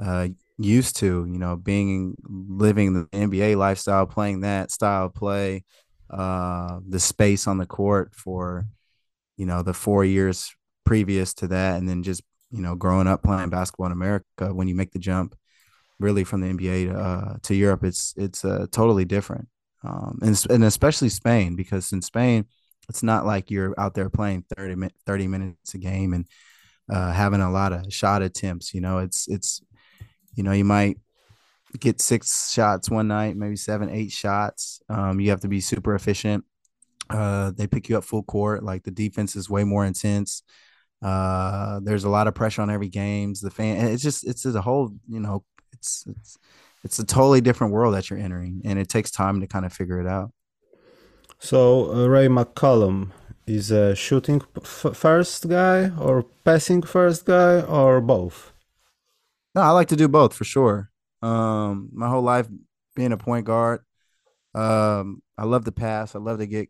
uh, 0.00 0.28
used 0.58 0.96
to, 0.96 1.26
you 1.28 1.38
know, 1.38 1.56
being 1.56 2.16
living 2.24 2.94
the 2.94 3.06
NBA 3.12 3.56
lifestyle, 3.56 4.06
playing 4.06 4.40
that 4.40 4.70
style 4.70 5.06
of 5.06 5.14
play, 5.14 5.64
uh, 6.10 6.78
the 6.88 7.00
space 7.00 7.46
on 7.46 7.58
the 7.58 7.66
court 7.66 8.14
for, 8.14 8.66
you 9.36 9.46
know, 9.46 9.62
the 9.62 9.74
four 9.74 10.04
years 10.04 10.54
previous 10.84 11.34
to 11.34 11.48
that, 11.48 11.76
and 11.78 11.88
then 11.88 12.02
just 12.02 12.22
you 12.50 12.62
know, 12.62 12.74
growing 12.74 13.06
up 13.08 13.22
playing 13.22 13.50
basketball 13.50 13.86
in 13.86 13.92
America, 13.92 14.54
when 14.54 14.68
you 14.68 14.74
make 14.74 14.92
the 14.92 14.98
jump, 14.98 15.34
really 15.98 16.24
from 16.24 16.40
the 16.40 16.48
NBA 16.48 16.92
to, 16.92 16.98
uh, 16.98 17.36
to 17.42 17.54
Europe, 17.54 17.84
it's 17.84 18.14
it's 18.16 18.44
uh, 18.44 18.66
totally 18.70 19.04
different, 19.04 19.48
um, 19.82 20.18
and 20.22 20.46
and 20.50 20.64
especially 20.64 21.08
Spain 21.08 21.56
because 21.56 21.92
in 21.92 22.02
Spain 22.02 22.46
it's 22.88 23.02
not 23.02 23.26
like 23.26 23.50
you're 23.50 23.74
out 23.78 23.94
there 23.94 24.08
playing 24.08 24.44
30, 24.56 24.88
30 25.06 25.26
minutes 25.26 25.74
a 25.74 25.78
game 25.78 26.12
and 26.12 26.26
uh, 26.88 27.12
having 27.12 27.40
a 27.40 27.50
lot 27.50 27.72
of 27.72 27.92
shot 27.92 28.22
attempts. 28.22 28.72
You 28.74 28.80
know, 28.80 28.98
it's 28.98 29.26
it's 29.28 29.60
you 30.36 30.44
know 30.44 30.52
you 30.52 30.64
might 30.64 30.98
get 31.80 32.00
six 32.00 32.52
shots 32.52 32.88
one 32.88 33.08
night, 33.08 33.36
maybe 33.36 33.56
seven, 33.56 33.90
eight 33.90 34.12
shots. 34.12 34.80
Um, 34.88 35.20
you 35.20 35.30
have 35.30 35.40
to 35.40 35.48
be 35.48 35.60
super 35.60 35.94
efficient. 35.94 36.44
Uh, 37.10 37.50
they 37.56 37.66
pick 37.66 37.88
you 37.88 37.98
up 37.98 38.04
full 38.04 38.22
court. 38.22 38.62
Like 38.62 38.84
the 38.84 38.90
defense 38.90 39.34
is 39.36 39.50
way 39.50 39.64
more 39.64 39.84
intense. 39.84 40.42
Uh, 41.02 41.80
there's 41.82 42.04
a 42.04 42.08
lot 42.08 42.26
of 42.26 42.34
pressure 42.34 42.62
on 42.62 42.70
every 42.70 42.88
games. 42.88 43.40
The 43.40 43.50
fan, 43.50 43.88
it's 43.88 44.02
just 44.02 44.26
it's 44.26 44.44
a 44.44 44.62
whole 44.62 44.92
you 45.08 45.20
know 45.20 45.44
it's 45.72 46.04
it's 46.08 46.38
it's 46.84 46.98
a 46.98 47.04
totally 47.04 47.40
different 47.40 47.72
world 47.72 47.94
that 47.94 48.08
you're 48.08 48.18
entering, 48.18 48.62
and 48.64 48.78
it 48.78 48.88
takes 48.88 49.10
time 49.10 49.40
to 49.40 49.46
kind 49.46 49.66
of 49.66 49.72
figure 49.72 50.00
it 50.00 50.06
out. 50.06 50.32
So 51.38 51.92
uh, 51.92 52.06
Ray 52.06 52.28
McCallum 52.28 53.10
is 53.46 53.70
a 53.70 53.94
shooting 53.94 54.40
first 54.62 55.48
guy 55.48 55.90
or 55.98 56.24
passing 56.44 56.82
first 56.82 57.26
guy 57.26 57.60
or 57.60 58.00
both? 58.00 58.52
No, 59.56 59.62
I 59.62 59.70
like 59.70 59.88
to 59.88 59.96
do 59.96 60.06
both 60.06 60.34
for 60.34 60.44
sure. 60.44 60.90
Um, 61.22 61.88
my 61.92 62.08
whole 62.08 62.22
life 62.22 62.46
being 62.94 63.12
a 63.12 63.16
point 63.16 63.46
guard, 63.46 63.80
um, 64.54 65.22
I 65.36 65.44
love 65.44 65.64
to 65.64 65.72
pass. 65.72 66.14
I 66.14 66.18
love 66.20 66.38
to 66.38 66.46
get 66.46 66.68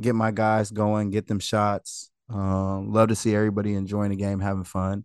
get 0.00 0.14
my 0.14 0.30
guys 0.30 0.70
going, 0.70 1.10
get 1.10 1.26
them 1.26 1.40
shots. 1.40 2.10
Um, 2.30 2.92
love 2.92 3.08
to 3.08 3.16
see 3.16 3.34
everybody 3.34 3.74
enjoying 3.74 4.10
the 4.10 4.16
game, 4.16 4.38
having 4.38 4.64
fun, 4.64 5.04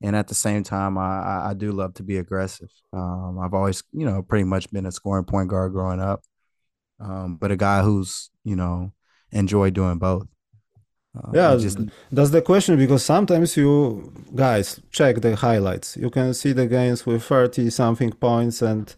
and 0.00 0.16
at 0.16 0.28
the 0.28 0.34
same 0.34 0.62
time, 0.62 0.96
I 0.96 1.50
I, 1.50 1.54
do 1.54 1.72
love 1.72 1.94
to 1.94 2.04
be 2.04 2.16
aggressive. 2.18 2.70
Um, 2.92 3.38
I've 3.42 3.54
always, 3.54 3.82
you 3.92 4.06
know, 4.06 4.22
pretty 4.22 4.44
much 4.44 4.70
been 4.70 4.86
a 4.86 4.92
scoring 4.92 5.24
point 5.24 5.48
guard 5.50 5.72
growing 5.72 6.00
up 6.00 6.22
um, 7.00 7.36
but 7.36 7.50
a 7.50 7.56
guy 7.56 7.82
who's 7.82 8.30
you 8.44 8.56
know 8.56 8.92
enjoy 9.32 9.70
doing 9.70 9.98
both. 9.98 10.26
Uh, 11.16 11.30
yeah, 11.34 11.56
just... 11.56 11.78
that's 12.12 12.30
the 12.30 12.42
question 12.42 12.76
because 12.76 13.04
sometimes 13.04 13.56
you 13.56 14.12
guys 14.34 14.80
check 14.90 15.20
the 15.20 15.34
highlights. 15.34 15.96
You 15.96 16.10
can 16.10 16.34
see 16.34 16.52
the 16.52 16.66
games 16.66 17.04
with 17.04 17.22
thirty 17.22 17.70
something 17.70 18.12
points 18.12 18.62
and 18.62 18.94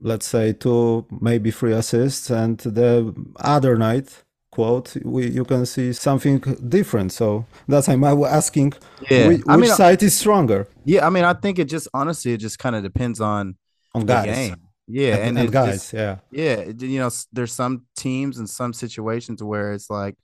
let's 0.00 0.26
say 0.26 0.52
two, 0.52 1.06
maybe 1.20 1.50
three 1.50 1.72
assists, 1.72 2.30
and 2.30 2.58
the 2.58 3.14
other 3.36 3.76
night 3.76 4.22
quote 4.50 4.94
we 5.02 5.30
you 5.30 5.46
can 5.46 5.64
see 5.64 5.94
something 5.94 6.38
different 6.68 7.10
so 7.10 7.46
that's 7.66 7.88
why 7.88 7.94
i'm 7.94 8.04
asking 8.24 8.70
yeah. 9.10 9.28
which, 9.28 9.40
I 9.48 9.56
mean, 9.56 9.70
side 9.70 10.02
is 10.02 10.14
stronger 10.14 10.68
yeah 10.84 11.06
i 11.06 11.08
mean 11.08 11.24
i 11.24 11.32
think 11.32 11.58
it 11.58 11.70
just 11.70 11.88
honestly 11.94 12.34
it 12.34 12.36
just 12.36 12.58
kind 12.58 12.76
of 12.76 12.82
depends 12.82 13.18
on 13.18 13.56
on 13.94 14.06
guys 14.06 14.26
game. 14.26 14.56
Yeah, 14.88 15.16
and, 15.16 15.38
and 15.38 15.50
guys, 15.50 15.74
just, 15.74 15.92
yeah, 15.92 16.18
yeah. 16.30 16.64
You 16.78 16.98
know, 16.98 17.10
there's 17.32 17.52
some 17.52 17.86
teams 17.96 18.38
and 18.38 18.50
some 18.50 18.72
situations 18.72 19.42
where 19.42 19.72
it's 19.72 19.88
like 19.88 20.16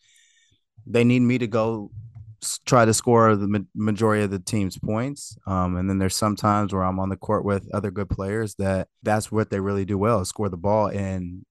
they 0.89 1.05
need 1.05 1.21
me 1.21 1.39
to 1.39 1.47
go 1.47 1.91
try 2.65 2.85
to 2.85 2.95
score 2.95 3.35
the 3.35 3.67
majority 3.75 4.23
of 4.23 4.31
the 4.31 4.39
team's 4.39 4.79
points. 4.79 5.37
Um, 5.47 5.77
and 5.77 5.91
then 5.91 5.99
there's 5.99 6.15
some 6.15 6.37
times 6.37 6.73
where 6.73 6.85
I'm 6.85 7.01
on 7.01 7.09
the 7.09 7.17
court 7.17 7.45
with 7.45 7.69
other 7.75 7.91
good 7.91 8.09
players 8.09 8.55
that 8.57 8.89
that's 9.03 9.33
what 9.33 9.51
they 9.51 9.61
really 9.61 9.85
do 9.85 9.99
well, 9.99 10.25
score 10.25 10.49
the 10.49 10.57
ball. 10.57 10.87
And 10.87 11.45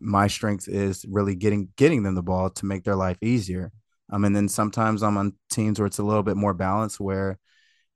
my 0.00 0.26
strength 0.26 0.68
is 0.68 1.04
really 1.08 1.34
getting 1.34 1.68
getting 1.76 2.02
them 2.02 2.14
the 2.14 2.22
ball 2.22 2.50
to 2.50 2.66
make 2.66 2.84
their 2.84 2.96
life 2.96 3.16
easier. 3.22 3.72
Um, 4.12 4.24
and 4.24 4.36
then 4.36 4.48
sometimes 4.48 5.02
I'm 5.02 5.16
on 5.16 5.32
teams 5.50 5.78
where 5.80 5.86
it's 5.86 5.98
a 5.98 6.04
little 6.04 6.22
bit 6.22 6.36
more 6.36 6.52
balanced 6.52 7.00
where, 7.00 7.38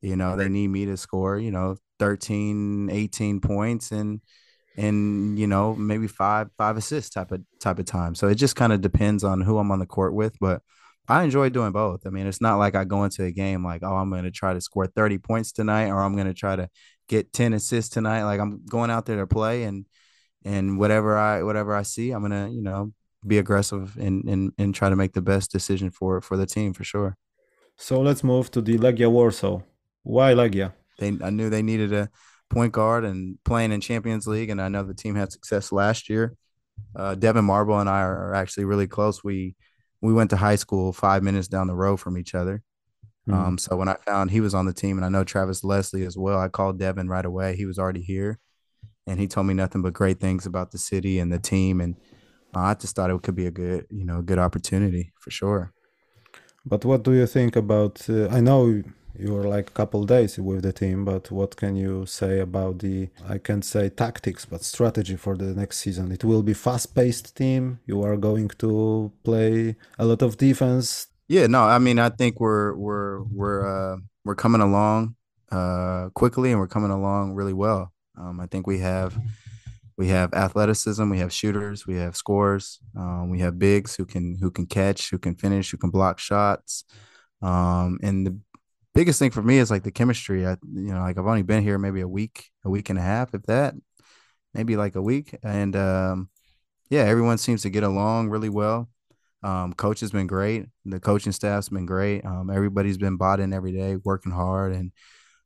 you 0.00 0.16
know, 0.16 0.36
they 0.36 0.48
need 0.48 0.68
me 0.68 0.86
to 0.86 0.96
score, 0.96 1.38
you 1.38 1.50
know, 1.50 1.76
13, 1.98 2.88
18 2.90 3.40
points 3.40 3.92
and 3.92 4.20
and 4.76 5.36
you 5.36 5.48
know 5.48 5.74
maybe 5.74 6.06
five 6.06 6.48
five 6.56 6.76
assists 6.76 7.10
type 7.10 7.32
of 7.32 7.42
type 7.60 7.78
of 7.78 7.84
time. 7.84 8.14
So 8.14 8.28
it 8.28 8.36
just 8.36 8.56
kind 8.56 8.72
of 8.72 8.80
depends 8.80 9.24
on 9.24 9.40
who 9.40 9.58
I'm 9.58 9.70
on 9.72 9.80
the 9.80 9.86
court 9.86 10.14
with, 10.14 10.38
but 10.40 10.62
I 11.08 11.24
enjoy 11.24 11.48
doing 11.48 11.72
both. 11.72 12.06
I 12.06 12.10
mean, 12.10 12.26
it's 12.26 12.40
not 12.40 12.58
like 12.58 12.74
I 12.74 12.84
go 12.84 13.04
into 13.04 13.24
a 13.24 13.30
game 13.30 13.64
like, 13.64 13.82
oh, 13.82 13.96
I'm 13.96 14.10
going 14.10 14.24
to 14.24 14.30
try 14.30 14.52
to 14.52 14.60
score 14.60 14.86
30 14.86 15.18
points 15.18 15.52
tonight, 15.52 15.88
or 15.88 16.02
I'm 16.02 16.14
going 16.14 16.26
to 16.26 16.34
try 16.34 16.54
to 16.54 16.68
get 17.08 17.32
10 17.32 17.54
assists 17.54 17.90
tonight. 17.90 18.24
Like 18.24 18.40
I'm 18.40 18.64
going 18.66 18.90
out 18.90 19.06
there 19.06 19.16
to 19.16 19.26
play, 19.26 19.64
and 19.64 19.86
and 20.44 20.78
whatever 20.78 21.16
I 21.16 21.42
whatever 21.42 21.74
I 21.74 21.82
see, 21.82 22.10
I'm 22.10 22.22
gonna 22.22 22.48
you 22.48 22.62
know 22.62 22.92
be 23.26 23.38
aggressive 23.38 23.96
and 23.98 24.24
and 24.28 24.52
and 24.58 24.74
try 24.74 24.88
to 24.88 24.96
make 24.96 25.12
the 25.12 25.22
best 25.22 25.50
decision 25.50 25.90
for 25.90 26.20
for 26.20 26.36
the 26.36 26.46
team 26.46 26.72
for 26.72 26.84
sure. 26.84 27.16
So 27.76 28.00
let's 28.00 28.22
move 28.22 28.50
to 28.52 28.60
the 28.60 28.76
Legia 28.78 29.10
Warsaw. 29.10 29.60
Why 30.02 30.34
Legia? 30.34 30.72
They 30.98 31.16
I 31.22 31.30
knew 31.30 31.48
they 31.48 31.62
needed 31.62 31.92
a 31.92 32.10
point 32.48 32.72
guard 32.72 33.04
and 33.04 33.38
playing 33.44 33.72
in 33.72 33.80
Champions 33.80 34.26
League. 34.26 34.50
And 34.50 34.60
I 34.60 34.68
know 34.68 34.82
the 34.82 34.94
team 34.94 35.14
had 35.14 35.32
success 35.32 35.72
last 35.72 36.08
year. 36.08 36.34
Uh, 36.94 37.14
Devyn 37.14 37.44
Marble 37.44 37.78
and 37.78 37.88
I 37.88 38.00
are, 38.02 38.34
actually 38.34 38.64
really 38.64 38.86
close. 38.86 39.22
We 39.22 39.56
we 40.00 40.12
went 40.12 40.30
to 40.30 40.36
high 40.36 40.56
school 40.56 40.92
five 40.92 41.22
minutes 41.22 41.48
down 41.48 41.66
the 41.66 41.74
road 41.74 41.96
from 41.96 42.16
each 42.16 42.34
other. 42.34 42.62
Mm. 43.28 43.34
Um, 43.34 43.58
so 43.58 43.76
when 43.76 43.88
I 43.88 43.96
found 44.06 44.30
he 44.30 44.40
was 44.40 44.54
on 44.54 44.66
the 44.66 44.72
team, 44.72 44.96
and 44.96 45.04
I 45.04 45.08
know 45.08 45.24
Travis 45.24 45.64
Leslie 45.64 46.06
as 46.06 46.16
well, 46.16 46.38
I 46.38 46.48
called 46.48 46.80
Devyn 46.80 47.08
right 47.08 47.24
away. 47.24 47.56
He 47.56 47.66
was 47.66 47.78
already 47.78 48.02
here, 48.02 48.38
and 49.06 49.20
he 49.20 49.26
told 49.26 49.46
me 49.46 49.54
nothing 49.54 49.82
but 49.82 49.92
great 49.92 50.20
things 50.20 50.46
about 50.46 50.70
the 50.70 50.78
city 50.78 51.18
and 51.18 51.32
the 51.32 51.38
team. 51.38 51.80
And 51.80 51.96
uh, 52.54 52.60
I 52.60 52.74
just 52.74 52.96
thought 52.96 53.10
it 53.10 53.22
could 53.22 53.36
be 53.36 53.46
a 53.46 53.50
good, 53.50 53.86
you 53.90 54.04
know, 54.04 54.20
a 54.20 54.22
good 54.22 54.38
opportunity 54.38 55.12
for 55.18 55.30
sure. 55.30 55.72
But 56.64 56.84
what 56.84 57.02
do 57.02 57.12
you 57.12 57.26
think 57.26 57.56
about? 57.56 58.08
Uh, 58.08 58.28
I 58.28 58.40
know 58.40 58.82
you 59.18 59.34
were 59.34 59.48
like 59.48 59.68
a 59.70 59.72
couple 59.72 60.04
days 60.04 60.38
with 60.38 60.62
the 60.62 60.72
team 60.72 61.04
but 61.04 61.30
what 61.30 61.56
can 61.56 61.74
you 61.76 62.06
say 62.06 62.38
about 62.40 62.78
the 62.78 63.08
i 63.28 63.36
can't 63.36 63.64
say 63.64 63.88
tactics 63.88 64.44
but 64.44 64.62
strategy 64.62 65.16
for 65.16 65.36
the 65.36 65.52
next 65.54 65.78
season? 65.78 66.12
It 66.12 66.24
will 66.24 66.42
be 66.42 66.54
fast-paced 66.54 67.36
team. 67.36 67.80
You 67.86 68.02
are 68.02 68.16
going 68.16 68.48
to 68.58 69.12
play 69.24 69.76
a 69.98 70.04
lot 70.04 70.22
of 70.22 70.36
defense. 70.36 71.08
Yeah 71.28 71.46
no 71.46 71.62
i 71.64 71.78
mean 71.78 71.98
i 71.98 72.10
think 72.10 72.40
we're 72.40 72.74
we're 72.74 73.22
we're 73.24 73.60
uh 73.66 73.96
we're 74.24 74.40
coming 74.44 74.60
along 74.60 75.16
uh 75.50 76.10
quickly 76.10 76.50
and 76.52 76.60
we're 76.60 76.74
coming 76.76 76.90
along 76.90 77.34
really 77.34 77.52
well. 77.52 77.92
Um 78.16 78.40
i 78.40 78.46
think 78.46 78.66
we 78.66 78.78
have 78.78 79.18
we 79.96 80.08
have 80.08 80.32
athleticism 80.32 81.10
we 81.10 81.18
have 81.18 81.32
shooters 81.32 81.86
we 81.86 81.96
have 81.96 82.16
scores 82.16 82.78
um, 82.96 83.30
we 83.30 83.40
have 83.40 83.58
bigs 83.58 83.96
who 83.96 84.06
can 84.06 84.38
who 84.40 84.50
can 84.50 84.64
catch 84.64 85.10
who 85.10 85.18
can 85.18 85.34
finish 85.34 85.70
who 85.70 85.76
can 85.76 85.90
block 85.90 86.18
shots. 86.18 86.84
Um, 87.40 87.98
and 88.02 88.26
the 88.26 88.36
biggest 88.98 89.20
thing 89.20 89.30
for 89.30 89.44
me 89.44 89.58
is 89.58 89.70
like 89.70 89.84
the 89.84 89.92
chemistry. 89.92 90.44
I, 90.44 90.56
you 90.74 90.92
know, 90.92 90.98
like 90.98 91.16
I've 91.16 91.26
only 91.26 91.42
been 91.42 91.62
here 91.62 91.78
maybe 91.78 92.00
a 92.00 92.08
week, 92.08 92.50
a 92.64 92.68
week 92.68 92.90
and 92.90 92.98
a 92.98 93.02
half, 93.02 93.32
if 93.32 93.44
that, 93.44 93.76
maybe 94.54 94.76
like 94.76 94.96
a 94.96 95.02
week, 95.02 95.36
and 95.44 95.76
um, 95.76 96.30
yeah, 96.90 97.02
everyone 97.02 97.38
seems 97.38 97.62
to 97.62 97.70
get 97.70 97.84
along 97.84 98.28
really 98.28 98.48
well. 98.48 98.88
Um, 99.44 99.72
coach 99.72 100.00
has 100.00 100.10
been 100.10 100.26
great. 100.26 100.66
The 100.84 100.98
coaching 100.98 101.30
staff's 101.30 101.68
been 101.68 101.86
great. 101.86 102.24
Um, 102.24 102.50
everybody's 102.50 102.98
been 102.98 103.16
bought 103.16 103.38
in 103.38 103.52
every 103.52 103.70
day, 103.70 103.94
working 104.02 104.32
hard, 104.32 104.72
and 104.72 104.90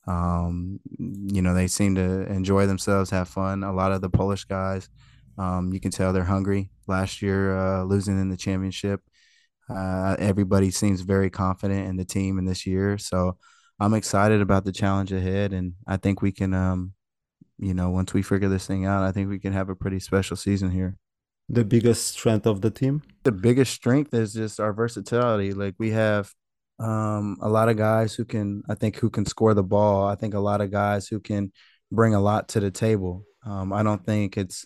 um, 0.06 0.80
you 0.98 1.42
know 1.42 1.52
they 1.52 1.66
seem 1.66 1.94
to 1.96 2.22
enjoy 2.32 2.64
themselves, 2.64 3.10
have 3.10 3.28
fun. 3.28 3.64
A 3.64 3.72
lot 3.74 3.92
of 3.92 4.00
the 4.00 4.08
Polish 4.08 4.44
guys, 4.44 4.88
um, 5.36 5.74
you 5.74 5.80
can 5.80 5.90
tell 5.90 6.14
they're 6.14 6.24
hungry. 6.24 6.70
Last 6.86 7.20
year, 7.20 7.54
uh, 7.54 7.82
losing 7.82 8.18
in 8.18 8.30
the 8.30 8.36
championship, 8.38 9.02
uh, 9.76 10.16
everybody 10.18 10.70
seems 10.70 11.00
very 11.00 11.30
confident 11.30 11.88
in 11.88 11.96
the 11.96 12.04
team 12.04 12.38
in 12.38 12.44
this 12.44 12.66
year. 12.66 12.98
So 12.98 13.38
I'm 13.80 13.94
excited 13.94 14.40
about 14.40 14.64
the 14.64 14.72
challenge 14.72 15.12
ahead, 15.12 15.52
and 15.52 15.74
I 15.86 15.96
think 15.96 16.22
we 16.22 16.32
can, 16.32 16.54
um, 16.54 16.92
you 17.58 17.74
know, 17.74 17.90
once 17.90 18.14
we 18.14 18.22
figure 18.22 18.48
this 18.48 18.66
thing 18.66 18.86
out, 18.86 19.02
I 19.02 19.12
think 19.12 19.28
we 19.28 19.38
can 19.38 19.52
have 19.52 19.68
a 19.68 19.76
pretty 19.76 20.00
special 20.00 20.36
season 20.36 20.70
here. 20.70 20.96
The 21.48 21.64
biggest 21.64 22.06
strength 22.06 22.46
of 22.46 22.60
the 22.60 22.70
team? 22.70 23.02
The 23.24 23.32
biggest 23.32 23.72
strength 23.74 24.14
is 24.14 24.32
just 24.32 24.60
our 24.60 24.72
versatility. 24.72 25.52
Like 25.52 25.74
we 25.78 25.90
have 25.90 26.32
um, 26.78 27.36
a 27.40 27.48
lot 27.48 27.68
of 27.68 27.76
guys 27.76 28.14
who 28.14 28.24
can, 28.24 28.62
I 28.68 28.74
think, 28.74 28.96
who 28.96 29.10
can 29.10 29.26
score 29.26 29.54
the 29.54 29.62
ball. 29.62 30.06
I 30.06 30.14
think 30.14 30.34
a 30.34 30.40
lot 30.40 30.60
of 30.60 30.70
guys 30.70 31.08
who 31.08 31.20
can 31.20 31.52
bring 31.90 32.14
a 32.14 32.20
lot 32.20 32.48
to 32.50 32.60
the 32.60 32.70
table. 32.70 33.24
Um, 33.44 33.72
I 33.72 33.82
don't 33.82 34.04
think 34.04 34.36
it's 34.36 34.64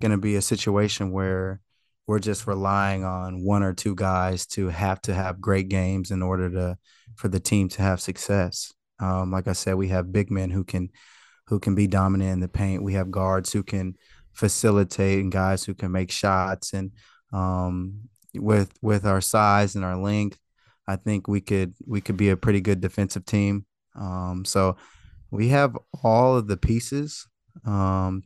going 0.00 0.12
to 0.12 0.18
be 0.18 0.36
a 0.36 0.42
situation 0.42 1.12
where 1.12 1.60
we're 2.06 2.18
just 2.20 2.46
relying 2.46 3.04
on 3.04 3.44
one 3.44 3.62
or 3.62 3.72
two 3.72 3.94
guys 3.94 4.46
to 4.46 4.68
have 4.68 5.00
to 5.02 5.14
have 5.14 5.40
great 5.40 5.68
games 5.68 6.10
in 6.10 6.22
order 6.22 6.48
to 6.50 6.78
for 7.16 7.28
the 7.28 7.40
team 7.40 7.68
to 7.70 7.82
have 7.82 8.00
success. 8.00 8.72
Um, 9.00 9.30
like 9.30 9.48
I 9.48 9.52
said, 9.52 9.74
we 9.74 9.88
have 9.88 10.12
big 10.12 10.30
men 10.30 10.50
who 10.50 10.64
can 10.64 10.90
who 11.48 11.58
can 11.58 11.74
be 11.74 11.86
dominant 11.86 12.32
in 12.32 12.40
the 12.40 12.48
paint. 12.48 12.82
We 12.82 12.94
have 12.94 13.10
guards 13.10 13.52
who 13.52 13.62
can 13.62 13.96
facilitate 14.32 15.20
and 15.20 15.32
guys 15.32 15.64
who 15.64 15.74
can 15.74 15.92
make 15.92 16.10
shots. 16.10 16.72
And 16.72 16.92
um, 17.32 18.08
with 18.34 18.72
with 18.82 19.04
our 19.04 19.20
size 19.20 19.74
and 19.74 19.84
our 19.84 19.96
length, 19.96 20.38
I 20.86 20.96
think 20.96 21.26
we 21.26 21.40
could 21.40 21.74
we 21.86 22.00
could 22.00 22.16
be 22.16 22.30
a 22.30 22.36
pretty 22.36 22.60
good 22.60 22.80
defensive 22.80 23.24
team. 23.24 23.66
Um, 23.96 24.44
so 24.44 24.76
we 25.30 25.48
have 25.48 25.76
all 26.04 26.36
of 26.36 26.46
the 26.46 26.56
pieces. 26.56 27.26
Um, 27.64 28.22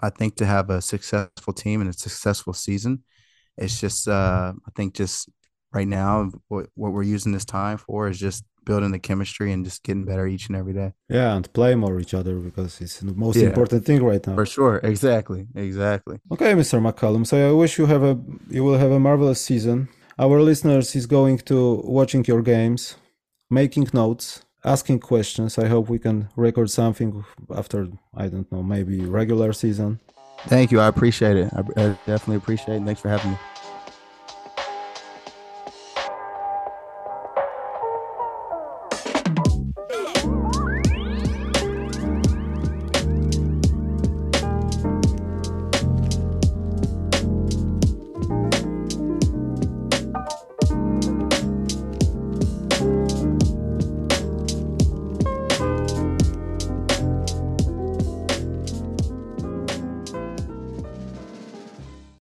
I 0.00 0.10
think 0.10 0.36
to 0.36 0.46
have 0.46 0.70
a 0.70 0.82
successful 0.82 1.52
team 1.52 1.80
and 1.80 1.90
a 1.90 1.92
successful 1.92 2.52
season 2.52 3.02
it's 3.56 3.80
just 3.80 4.08
uh, 4.08 4.52
I 4.66 4.70
think 4.74 4.94
just 4.94 5.28
right 5.72 5.88
now 5.88 6.30
what 6.48 6.66
what 6.74 6.92
we're 6.92 7.02
using 7.02 7.32
this 7.32 7.44
time 7.44 7.78
for 7.78 8.08
is 8.08 8.18
just 8.18 8.44
building 8.66 8.90
the 8.90 8.98
chemistry 8.98 9.52
and 9.52 9.64
just 9.64 9.82
getting 9.84 10.04
better 10.04 10.26
each 10.26 10.48
and 10.48 10.56
every 10.56 10.74
day. 10.74 10.92
Yeah, 11.08 11.34
and 11.36 11.50
play 11.52 11.74
more 11.74 11.98
each 12.00 12.14
other 12.14 12.34
because 12.36 12.80
it's 12.80 12.98
the 13.00 13.14
most 13.14 13.36
yeah, 13.36 13.46
important 13.46 13.86
thing 13.86 14.02
right 14.02 14.24
now. 14.26 14.34
For 14.34 14.44
sure, 14.44 14.76
exactly, 14.82 15.46
exactly. 15.54 16.18
Okay, 16.32 16.52
Mr. 16.52 16.80
McCallum. 16.80 17.26
So 17.26 17.34
I 17.50 17.52
wish 17.52 17.78
you 17.78 17.86
have 17.86 18.02
a 18.02 18.18
you 18.50 18.62
will 18.64 18.78
have 18.78 18.90
a 18.90 19.00
marvelous 19.00 19.40
season. 19.40 19.88
Our 20.18 20.40
listeners 20.42 20.96
is 20.96 21.06
going 21.06 21.38
to 21.50 21.58
watching 21.84 22.24
your 22.24 22.42
games, 22.42 22.96
making 23.50 23.88
notes, 23.92 24.42
asking 24.64 25.00
questions. 25.00 25.58
I 25.58 25.68
hope 25.68 25.88
we 25.88 25.98
can 25.98 26.28
record 26.36 26.70
something 26.70 27.24
after 27.54 27.88
I 28.14 28.28
don't 28.28 28.50
know 28.50 28.62
maybe 28.62 29.04
regular 29.04 29.52
season. 29.52 30.00
Thank 30.46 30.70
you. 30.70 30.80
I 30.80 30.86
appreciate 30.86 31.36
it. 31.36 31.52
I, 31.54 31.96
definitely 32.06 32.36
appreciate 32.36 32.76
it. 32.76 32.84
Thanks 32.84 33.00
for 33.00 33.08
having 33.08 33.32
me. 33.32 33.38